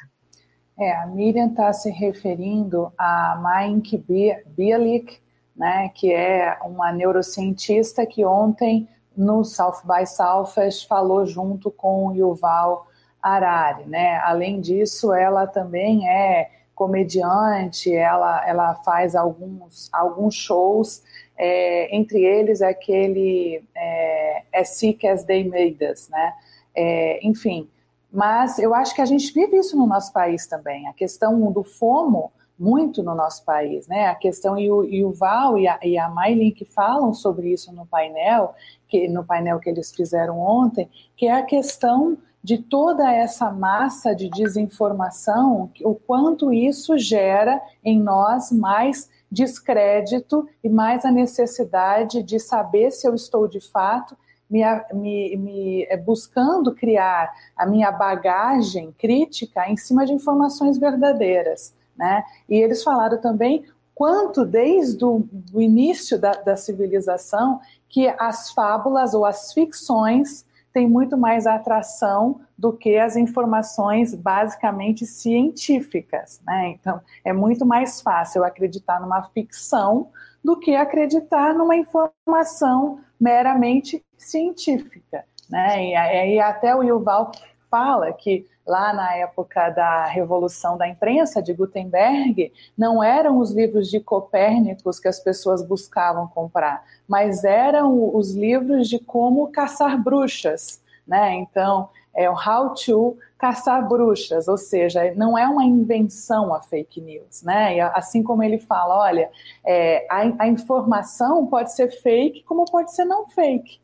[0.80, 3.40] É, a Miriam está se referindo a
[3.70, 4.04] Mike
[4.48, 5.20] Bielik,
[5.56, 12.14] né, que é uma neurocientista que ontem no South by Southwest falou junto com o
[12.14, 12.88] Yuval
[13.24, 14.18] Harari, né?
[14.26, 21.02] Além disso, ela também é comediante, ela, ela faz alguns, alguns shows,
[21.38, 26.34] é, entre eles aquele é, As Sick as They Made Us, né?
[26.76, 27.70] É, enfim,
[28.12, 31.64] mas eu acho que a gente vive isso no nosso país também, a questão do
[31.64, 34.08] FOMO, muito no nosso país, né?
[34.08, 37.52] A questão e o, e o Val e a, e a Maylin que falam sobre
[37.52, 38.54] isso no painel,
[38.88, 44.14] que no painel que eles fizeram ontem, que é a questão de toda essa massa
[44.14, 52.40] de desinformação, o quanto isso gera em nós mais descrédito e mais a necessidade de
[52.40, 54.18] saber se eu estou de fato
[54.50, 54.62] me,
[54.94, 61.74] me, me, é, buscando criar a minha bagagem crítica em cima de informações verdadeiras.
[61.98, 62.24] Né?
[62.50, 63.66] E eles falaram também
[63.96, 65.26] quanto desde o
[65.56, 72.74] início da, da civilização que as fábulas ou as ficções tem muito mais atração do
[72.74, 76.70] que as informações basicamente científicas, né?
[76.70, 80.10] Então, é muito mais fácil acreditar numa ficção
[80.44, 85.84] do que acreditar numa informação meramente científica, né?
[85.84, 87.32] E, e até o Yuval
[87.74, 93.90] fala que lá na época da revolução da imprensa de Gutenberg, não eram os livros
[93.90, 100.84] de Copérnicos que as pessoas buscavam comprar, mas eram os livros de como caçar bruxas,
[101.06, 101.34] né?
[101.34, 107.02] Então, é o How to caçar bruxas, ou seja, não é uma invenção a fake
[107.02, 107.78] news, né?
[107.78, 109.32] E assim como ele fala, olha,
[109.66, 113.83] é, a, a informação pode ser fake como pode ser não fake.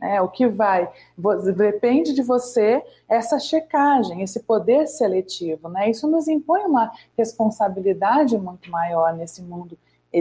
[0.00, 0.20] Né?
[0.20, 0.88] O que vai,
[1.56, 5.68] depende de você essa checagem, esse poder seletivo.
[5.68, 5.90] Né?
[5.90, 9.76] Isso nos impõe uma responsabilidade muito maior nesse mundo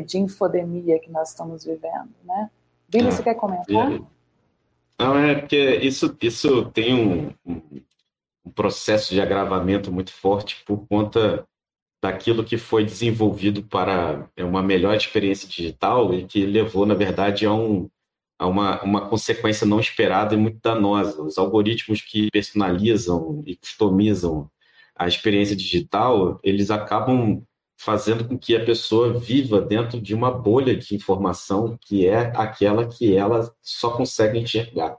[0.05, 2.09] de infodemia que nós estamos vivendo.
[2.23, 2.49] Né?
[2.89, 3.89] Billy, você quer comentar?
[4.99, 11.45] Não, é porque isso, isso tem um, um processo de agravamento muito forte por conta
[12.01, 17.45] daquilo que foi desenvolvido para é, uma melhor experiência digital e que levou, na verdade,
[17.45, 17.89] a um,
[18.45, 21.21] uma, uma consequência não esperada e muito danosa.
[21.21, 24.49] Os algoritmos que personalizam e customizam
[24.95, 27.43] a experiência digital, eles acabam
[27.79, 32.87] fazendo com que a pessoa viva dentro de uma bolha de informação que é aquela
[32.87, 34.97] que ela só consegue enxergar.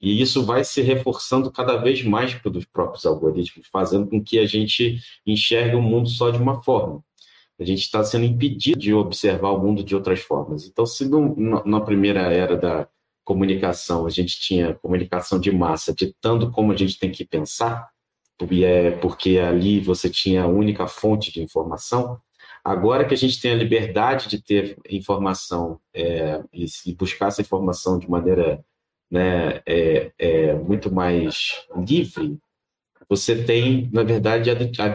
[0.00, 4.46] E isso vai se reforçando cada vez mais pelos próprios algoritmos, fazendo com que a
[4.46, 7.04] gente enxergue o mundo só de uma forma
[7.60, 10.66] a gente está sendo impedido de observar o mundo de outras formas.
[10.66, 12.88] Então, se no, na primeira era da
[13.22, 17.88] comunicação a gente tinha comunicação de massa ditando como a gente tem que pensar,
[18.50, 22.18] é porque ali você tinha a única fonte de informação,
[22.64, 27.42] agora que a gente tem a liberdade de ter informação é, e, e, buscar essa
[27.42, 28.64] informação de maneira
[29.10, 32.38] né, é, é muito mais livre,
[33.10, 34.54] você tem, na verdade, a,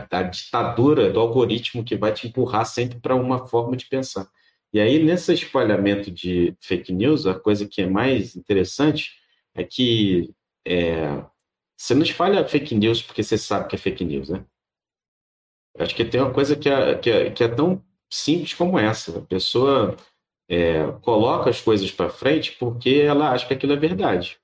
[0.10, 4.32] a, ditadura do algoritmo que vai te empurrar sempre para uma forma de pensar.
[4.72, 9.12] E aí, nesse espalhamento de fake news, a coisa que é mais interessante
[9.54, 10.34] é que
[10.66, 11.26] é,
[11.78, 14.46] você não espalha fake news porque você sabe que é fake news, né?
[15.78, 19.20] Acho que tem uma coisa que é, que é, que é tão simples como essa.
[19.20, 19.98] A pessoa
[20.50, 24.40] é, coloca as coisas para frente porque ela acha que aquilo é verdade.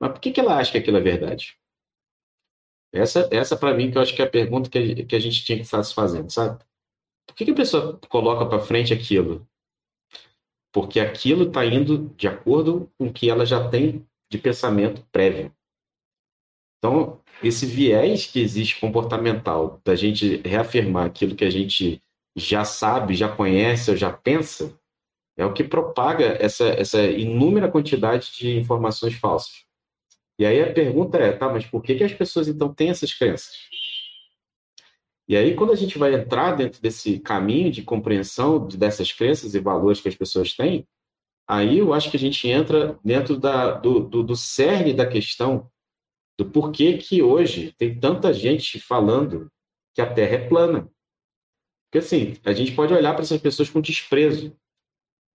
[0.00, 1.56] Mas por que, que ela acha que aquilo é verdade?
[2.94, 5.18] Essa, essa para mim, que eu acho que é a pergunta que a, que a
[5.18, 6.64] gente tinha que estar se fazendo, sabe?
[7.26, 9.46] Por que, que a pessoa coloca para frente aquilo?
[10.72, 15.52] Porque aquilo está indo de acordo com o que ela já tem de pensamento prévio.
[16.78, 22.00] Então, esse viés que existe comportamental da gente reafirmar aquilo que a gente
[22.36, 24.78] já sabe, já conhece ou já pensa,
[25.36, 29.64] é o que propaga essa, essa inúmera quantidade de informações falsas.
[30.38, 33.12] E aí a pergunta é, tá, mas por que, que as pessoas então têm essas
[33.12, 33.54] crenças?
[35.26, 39.60] E aí, quando a gente vai entrar dentro desse caminho de compreensão dessas crenças e
[39.60, 40.86] valores que as pessoas têm,
[41.48, 45.70] aí eu acho que a gente entra dentro da, do, do, do cerne da questão
[46.36, 49.50] do porquê que hoje tem tanta gente falando
[49.94, 50.90] que a Terra é plana.
[51.86, 54.54] Porque assim, a gente pode olhar para essas pessoas com desprezo,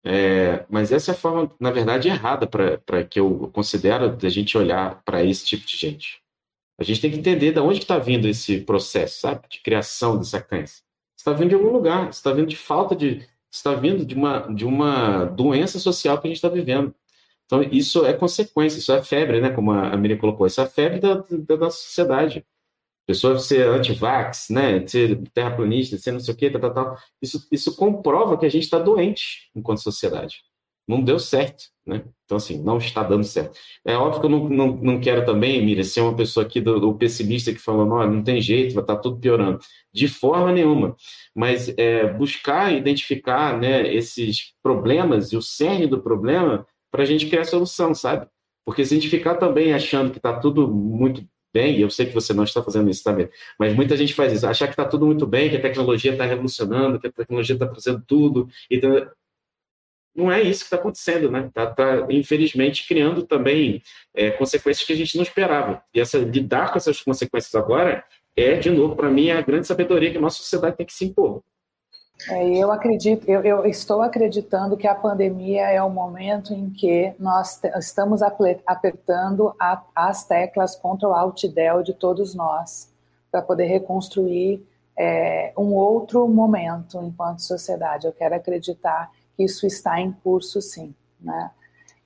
[0.06, 4.58] é, mas essa é a forma, na verdade, errada para que eu considero da gente
[4.58, 6.22] olhar para esse tipo de gente.
[6.80, 10.42] A gente tem que entender de onde está vindo esse processo, sabe, de criação dessa
[10.42, 10.82] crença.
[11.18, 14.66] Está vindo de algum lugar, está vindo de falta de, está vindo de uma de
[14.66, 16.94] uma doença social que a gente está vivendo.
[17.46, 19.50] Então isso é consequência, isso é febre, né?
[19.50, 22.46] Como a Miriam colocou, isso é febre da, da nossa sociedade
[23.08, 26.98] pessoa ser anti-vax, né, ser terraplanista, ser não sei o quê, tal, tal, tal.
[27.22, 30.42] Isso, isso comprova que a gente está doente enquanto sociedade.
[30.86, 32.04] Não deu certo, né?
[32.26, 33.58] Então, assim, não está dando certo.
[33.86, 36.80] É óbvio que eu não, não, não quero também, Mira, ser uma pessoa aqui do,
[36.80, 39.60] do pessimista que fala, não, não tem jeito, vai estar tá tudo piorando.
[39.94, 40.96] De forma nenhuma.
[41.36, 47.28] Mas é, buscar identificar né, esses problemas e o cerne do problema para a gente
[47.28, 48.28] criar solução, sabe?
[48.66, 51.26] Porque se a gente ficar também achando que está tudo muito
[51.58, 53.28] bem, e eu sei que você não está fazendo isso também,
[53.58, 56.26] mas muita gente faz isso, achar que está tudo muito bem, que a tecnologia está
[56.26, 59.10] revolucionando, que a tecnologia está trazendo tudo, então
[60.16, 61.46] não é isso que está acontecendo, né?
[61.48, 63.82] Está, tá, infelizmente, criando também
[64.16, 65.84] é, consequências que a gente não esperava.
[65.94, 68.04] E essa, lidar com essas consequências agora
[68.36, 71.06] é, de novo, para mim, a grande sabedoria que a nossa sociedade tem que se
[71.06, 71.44] impor.
[72.30, 77.14] É, eu acredito, eu, eu, estou acreditando que a pandemia é o momento em que
[77.20, 78.22] nós estamos
[78.66, 82.92] apertando a, as teclas contra o Alt Del de todos nós
[83.32, 84.66] para poder reconstruir
[84.98, 88.08] é, um outro momento enquanto sociedade.
[88.08, 91.52] Eu quero acreditar que isso está em curso, sim, né?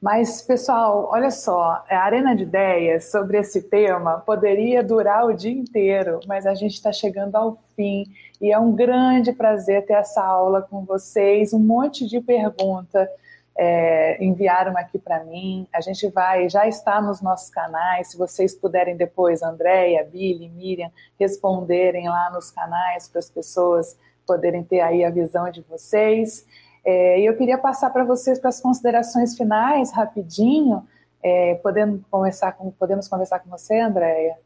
[0.01, 5.51] Mas, pessoal, olha só, a Arena de Ideias sobre esse tema poderia durar o dia
[5.51, 8.05] inteiro, mas a gente está chegando ao fim
[8.41, 13.07] e é um grande prazer ter essa aula com vocês, um monte de pergunta
[13.55, 15.67] é, enviaram aqui para mim.
[15.71, 18.09] A gente vai, já está nos nossos canais.
[18.09, 20.89] Se vocês puderem depois, Andréia, Billy, Miriam,
[21.19, 23.95] responderem lá nos canais para as pessoas
[24.25, 26.43] poderem ter aí a visão de vocês.
[26.83, 30.87] É, eu queria passar para vocês para as considerações finais, rapidinho.
[31.23, 34.37] É, podendo conversar com, podemos conversar com você, Andréia?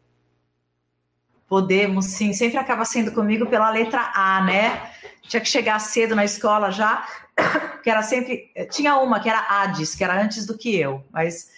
[1.48, 2.34] Podemos, sim.
[2.34, 4.92] Sempre acaba sendo comigo pela letra A, né?
[5.22, 7.06] Tinha que chegar cedo na escola já,
[7.82, 8.52] que era sempre.
[8.70, 11.50] Tinha uma que era Ades, que era antes do que eu, mas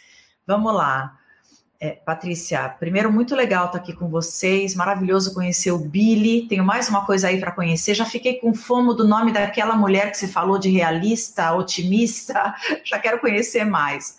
[0.45, 1.16] vamos lá.
[1.79, 6.47] É, Patrícia, primeiro, muito legal estar aqui com vocês, maravilhoso conhecer o Billy.
[6.47, 7.93] Tenho mais uma coisa aí para conhecer.
[7.93, 12.55] Já fiquei com fomo do nome daquela mulher que você falou de realista, otimista.
[12.83, 14.17] Já quero conhecer mais.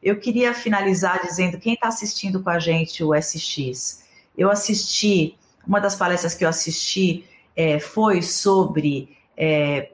[0.00, 4.04] Eu queria finalizar dizendo: quem está assistindo com a gente o SX,
[4.38, 5.36] eu assisti,
[5.66, 7.24] uma das palestras que eu assisti
[7.56, 9.90] é, foi sobre é,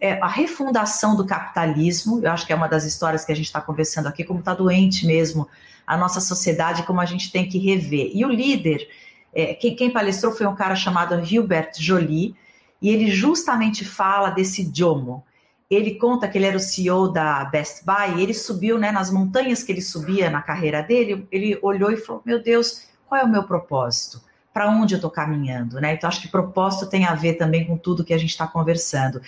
[0.00, 2.18] é, a refundação do capitalismo.
[2.24, 4.54] Eu acho que é uma das histórias que a gente está conversando aqui, como está
[4.54, 5.46] doente mesmo
[5.90, 8.12] a nossa sociedade, como a gente tem que rever.
[8.14, 8.88] E o líder,
[9.34, 12.36] é, quem, quem, palestrou foi um cara chamado Gilbert Joly,
[12.80, 15.24] e ele justamente fala desse Jomo.
[15.68, 19.64] Ele conta que ele era o CEO da Best Buy, ele subiu né, nas montanhas
[19.64, 23.28] que ele subia na carreira dele, ele olhou e falou: Meu Deus, qual é o
[23.28, 24.20] meu propósito?
[24.52, 25.94] Para onde eu estou caminhando, né?
[25.94, 29.20] Então, acho que propósito tem a ver também com tudo que a gente está conversando.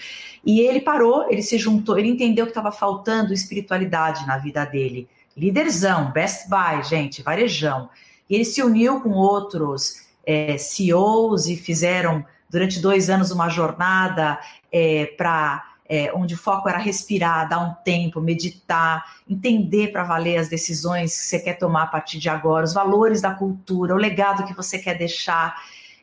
[0.44, 5.08] E ele parou, ele se juntou, ele entendeu que estava faltando espiritualidade na vida dele.
[5.36, 7.88] Líderzão, Best Buy, gente, varejão.
[8.28, 14.38] E ele se uniu com outros é, CEOs e fizeram durante dois anos uma jornada
[14.70, 20.38] é, para é, onde o foco era respirar, dar um tempo, meditar, entender para valer
[20.38, 23.98] as decisões que você quer tomar a partir de agora, os valores da cultura, o
[23.98, 25.54] legado que você quer deixar.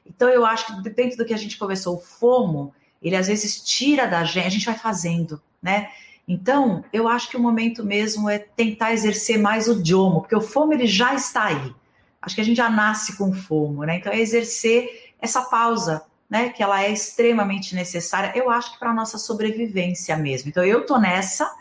[0.06, 3.62] Então, eu acho que dentro do que a gente conversou, o FOMO, ele às vezes
[3.62, 5.90] tira da gente, a gente vai fazendo, né?
[6.32, 10.42] Então, eu acho que o momento mesmo é tentar exercer mais o idiomo, porque o
[10.42, 11.74] FOMO ele já está aí.
[12.22, 13.98] Acho que a gente já nasce com FOMO, né?
[13.98, 18.92] Então, é exercer essa pausa, né, que ela é extremamente necessária, eu acho que para
[18.92, 20.50] a nossa sobrevivência mesmo.
[20.50, 21.52] Então, eu estou nessa,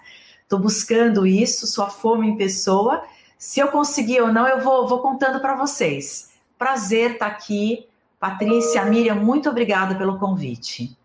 [0.42, 3.02] estou buscando isso, sou a fome em pessoa.
[3.38, 6.28] Se eu conseguir ou não, eu vou, vou contando para vocês.
[6.58, 7.86] Prazer estar tá aqui.
[8.20, 10.97] Patrícia, Miriam, muito obrigada pelo convite.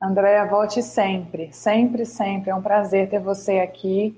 [0.00, 2.50] Andréia, volte sempre, sempre, sempre.
[2.50, 4.16] É um prazer ter você aqui.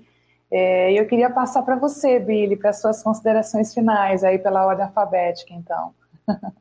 [0.50, 5.54] É, eu queria passar para você, Billy, para suas considerações finais aí pela ordem alfabética,
[5.54, 5.94] então.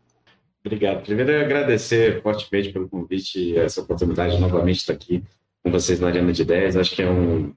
[0.63, 1.03] Obrigado.
[1.03, 5.23] Primeiro, agradecer fortemente pelo convite e essa oportunidade de novamente estar aqui
[5.63, 6.77] com vocês na Arena de Ideias.
[6.77, 7.53] Acho que é um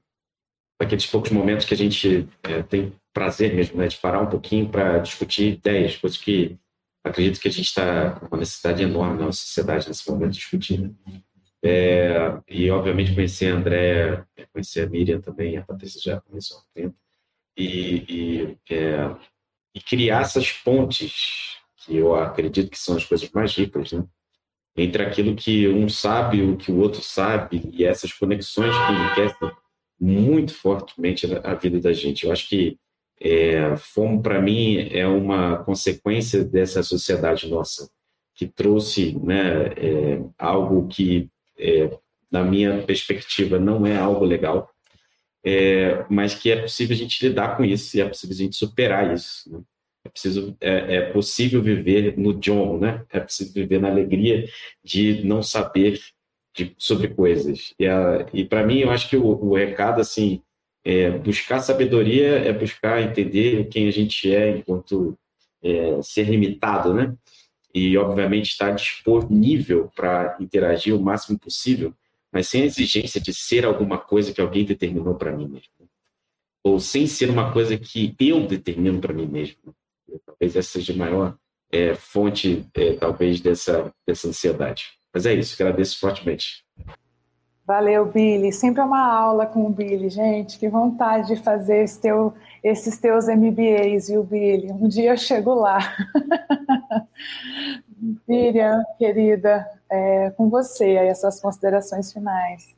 [0.80, 4.68] daqueles poucos momentos que a gente é, tem prazer mesmo né, de parar um pouquinho
[4.68, 6.58] para discutir ideias, coisas que
[7.04, 10.38] acredito que a gente está com uma necessidade enorme na nossa sociedade nesse momento de
[10.38, 10.80] discutir.
[10.80, 10.90] Né?
[11.64, 16.62] É, e, obviamente, conhecer a André, conhecer a Miriam também, a Patrícia já conheceu há
[16.74, 16.96] tempo,
[17.56, 19.16] e, e, é,
[19.74, 24.04] e criar essas pontes que eu acredito que são as coisas mais ricas, né?
[24.76, 29.52] Entre aquilo que um sabe, o que o outro sabe, e essas conexões que enriquecem
[30.00, 32.24] muito fortemente a vida da gente.
[32.24, 32.78] Eu acho que
[33.20, 37.88] é, FOMO, para mim, é uma consequência dessa sociedade nossa,
[38.34, 41.30] que trouxe né, é, algo que,
[41.62, 41.98] é,
[42.30, 44.70] na minha perspectiva, não é algo legal,
[45.44, 48.56] é, mas que é possível a gente lidar com isso e é possível a gente
[48.56, 49.50] superar isso.
[49.50, 49.60] Né?
[50.04, 53.04] É, preciso, é, é possível viver no John, né?
[53.10, 54.48] É possível viver na alegria
[54.82, 56.00] de não saber
[56.56, 57.72] de, sobre coisas.
[57.78, 57.84] E,
[58.32, 60.42] e para mim, eu acho que o, o recado, assim,
[60.84, 65.16] é buscar sabedoria é buscar entender quem a gente é enquanto
[65.62, 67.14] é, ser limitado, né?
[67.74, 71.94] E, obviamente, estar disponível para interagir o máximo possível,
[72.30, 75.70] mas sem a exigência de ser alguma coisa que alguém determinou para mim mesmo.
[76.64, 79.74] Ou sem ser uma coisa que eu determino para mim mesmo.
[80.26, 81.36] Talvez essa seja a maior
[81.70, 84.90] é, fonte, é, talvez, dessa, dessa ansiedade.
[85.12, 86.64] Mas é isso, agradeço fortemente.
[87.64, 88.52] Valeu, Billy.
[88.52, 90.58] Sempre é uma aula com o Billy, gente.
[90.58, 94.72] Que vontade de fazer esse teu, esses teus MBAs, viu, Billy?
[94.72, 95.78] Um dia eu chego lá.
[98.26, 102.74] Miriam, querida, é, com você aí as suas considerações finais.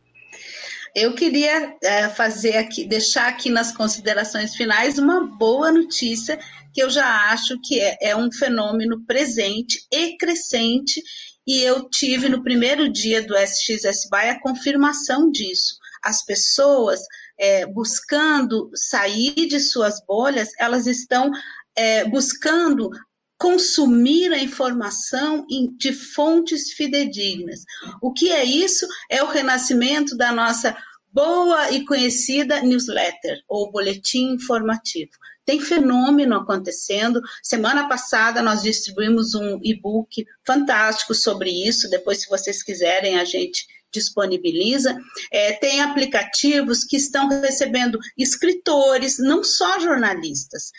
[0.94, 6.38] Eu queria é, fazer aqui, deixar aqui nas considerações finais uma boa notícia
[6.72, 11.02] que eu já acho que é, é um fenômeno presente e crescente,
[11.46, 15.76] e eu tive no primeiro dia do SXSBY a confirmação disso.
[16.02, 17.00] As pessoas
[17.38, 21.30] é, buscando sair de suas bolhas, elas estão
[21.76, 22.90] é, buscando
[23.38, 25.44] consumir a informação
[25.76, 27.60] de fontes fidedignas.
[28.00, 28.86] O que é isso?
[29.10, 30.76] É o renascimento da nossa
[31.12, 35.12] boa e conhecida newsletter ou boletim informativo.
[35.44, 37.20] Tem fenômeno acontecendo.
[37.42, 41.88] Semana passada nós distribuímos um e-book fantástico sobre isso.
[41.90, 44.98] Depois, se vocês quiserem, a gente disponibiliza.
[45.30, 50.72] É, tem aplicativos que estão recebendo escritores, não só jornalistas.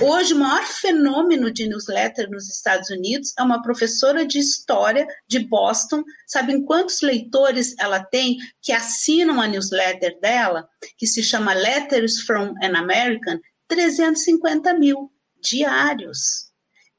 [0.00, 5.40] Hoje, o maior fenômeno de newsletter nos Estados Unidos é uma professora de história de
[5.40, 6.02] Boston.
[6.26, 10.66] Sabem quantos leitores ela tem que assinam a newsletter dela,
[10.96, 13.38] que se chama Letters from an American?
[13.68, 15.10] 350 mil
[15.40, 16.52] diários.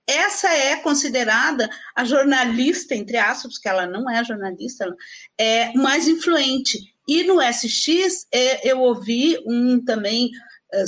[0.06, 4.94] Essa é considerada a jornalista, entre aspas, porque ela não é jornalista,
[5.38, 6.78] é mais influente.
[7.08, 10.30] E no SX é, eu ouvi um também
[10.74, 10.84] é,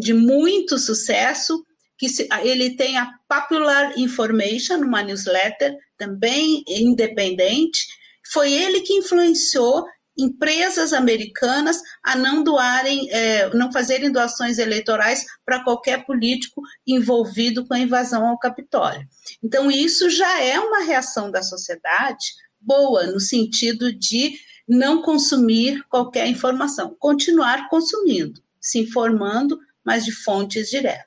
[0.00, 1.64] de muito sucesso,
[1.98, 2.06] que
[2.42, 7.86] ele tem a Popular Information, uma newsletter também independente.
[8.32, 9.84] Foi ele que influenciou
[10.16, 17.74] empresas americanas a não doarem, é, não fazerem doações eleitorais para qualquer político envolvido com
[17.74, 19.06] a invasão ao Capitólio.
[19.42, 24.34] Então, isso já é uma reação da sociedade boa, no sentido de
[24.68, 31.06] não consumir qualquer informação, continuar consumindo, se informando, mas de fontes diretas.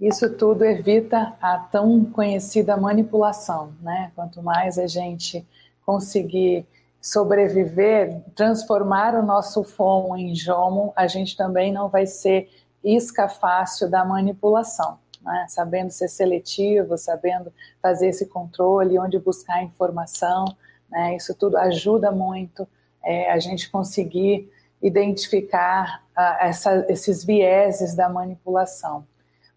[0.00, 4.10] Isso tudo evita a tão conhecida manipulação, né?
[4.16, 5.46] Quanto mais a gente
[5.86, 6.66] conseguir
[7.02, 12.48] sobreviver, transformar o nosso FOMO em JOMO, a gente também não vai ser
[12.84, 14.98] isca fácil da manipulação.
[15.20, 15.46] Né?
[15.48, 20.44] Sabendo ser seletivo, sabendo fazer esse controle, onde buscar informação,
[20.88, 21.16] né?
[21.16, 22.68] isso tudo ajuda muito
[23.02, 24.48] é, a gente conseguir
[24.80, 29.04] identificar uh, essa, esses vieses da manipulação.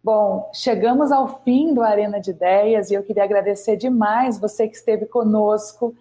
[0.03, 4.75] Bom, chegamos ao fim do Arena de Ideias e eu queria agradecer demais você que
[4.75, 5.95] esteve conosco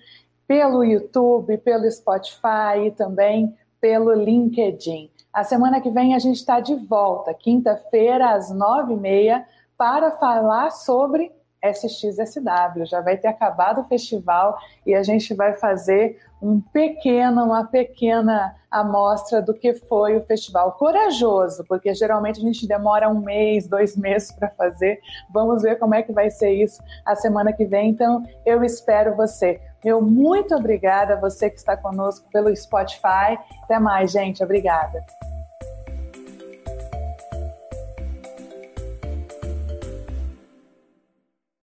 [0.47, 5.11] pelo YouTube, pelo Spotify e também pelo LinkedIn.
[5.33, 10.13] A semana que vem a gente está de volta, quinta-feira, às nove e meia, para
[10.13, 11.33] falar sobre
[11.73, 12.85] SXSW.
[12.85, 18.55] Já vai ter acabado o festival e a gente vai fazer um pequeno, uma pequena
[18.71, 20.73] amostra do que foi o festival.
[20.73, 25.01] Corajoso, porque geralmente a gente demora um mês, dois meses para fazer.
[25.33, 27.91] Vamos ver como é que vai ser isso a semana que vem.
[27.91, 29.61] Então, eu espero você.
[29.83, 33.39] Meu muito obrigada a você que está conosco pelo Spotify.
[33.63, 34.43] Até mais, gente.
[34.43, 35.05] Obrigada.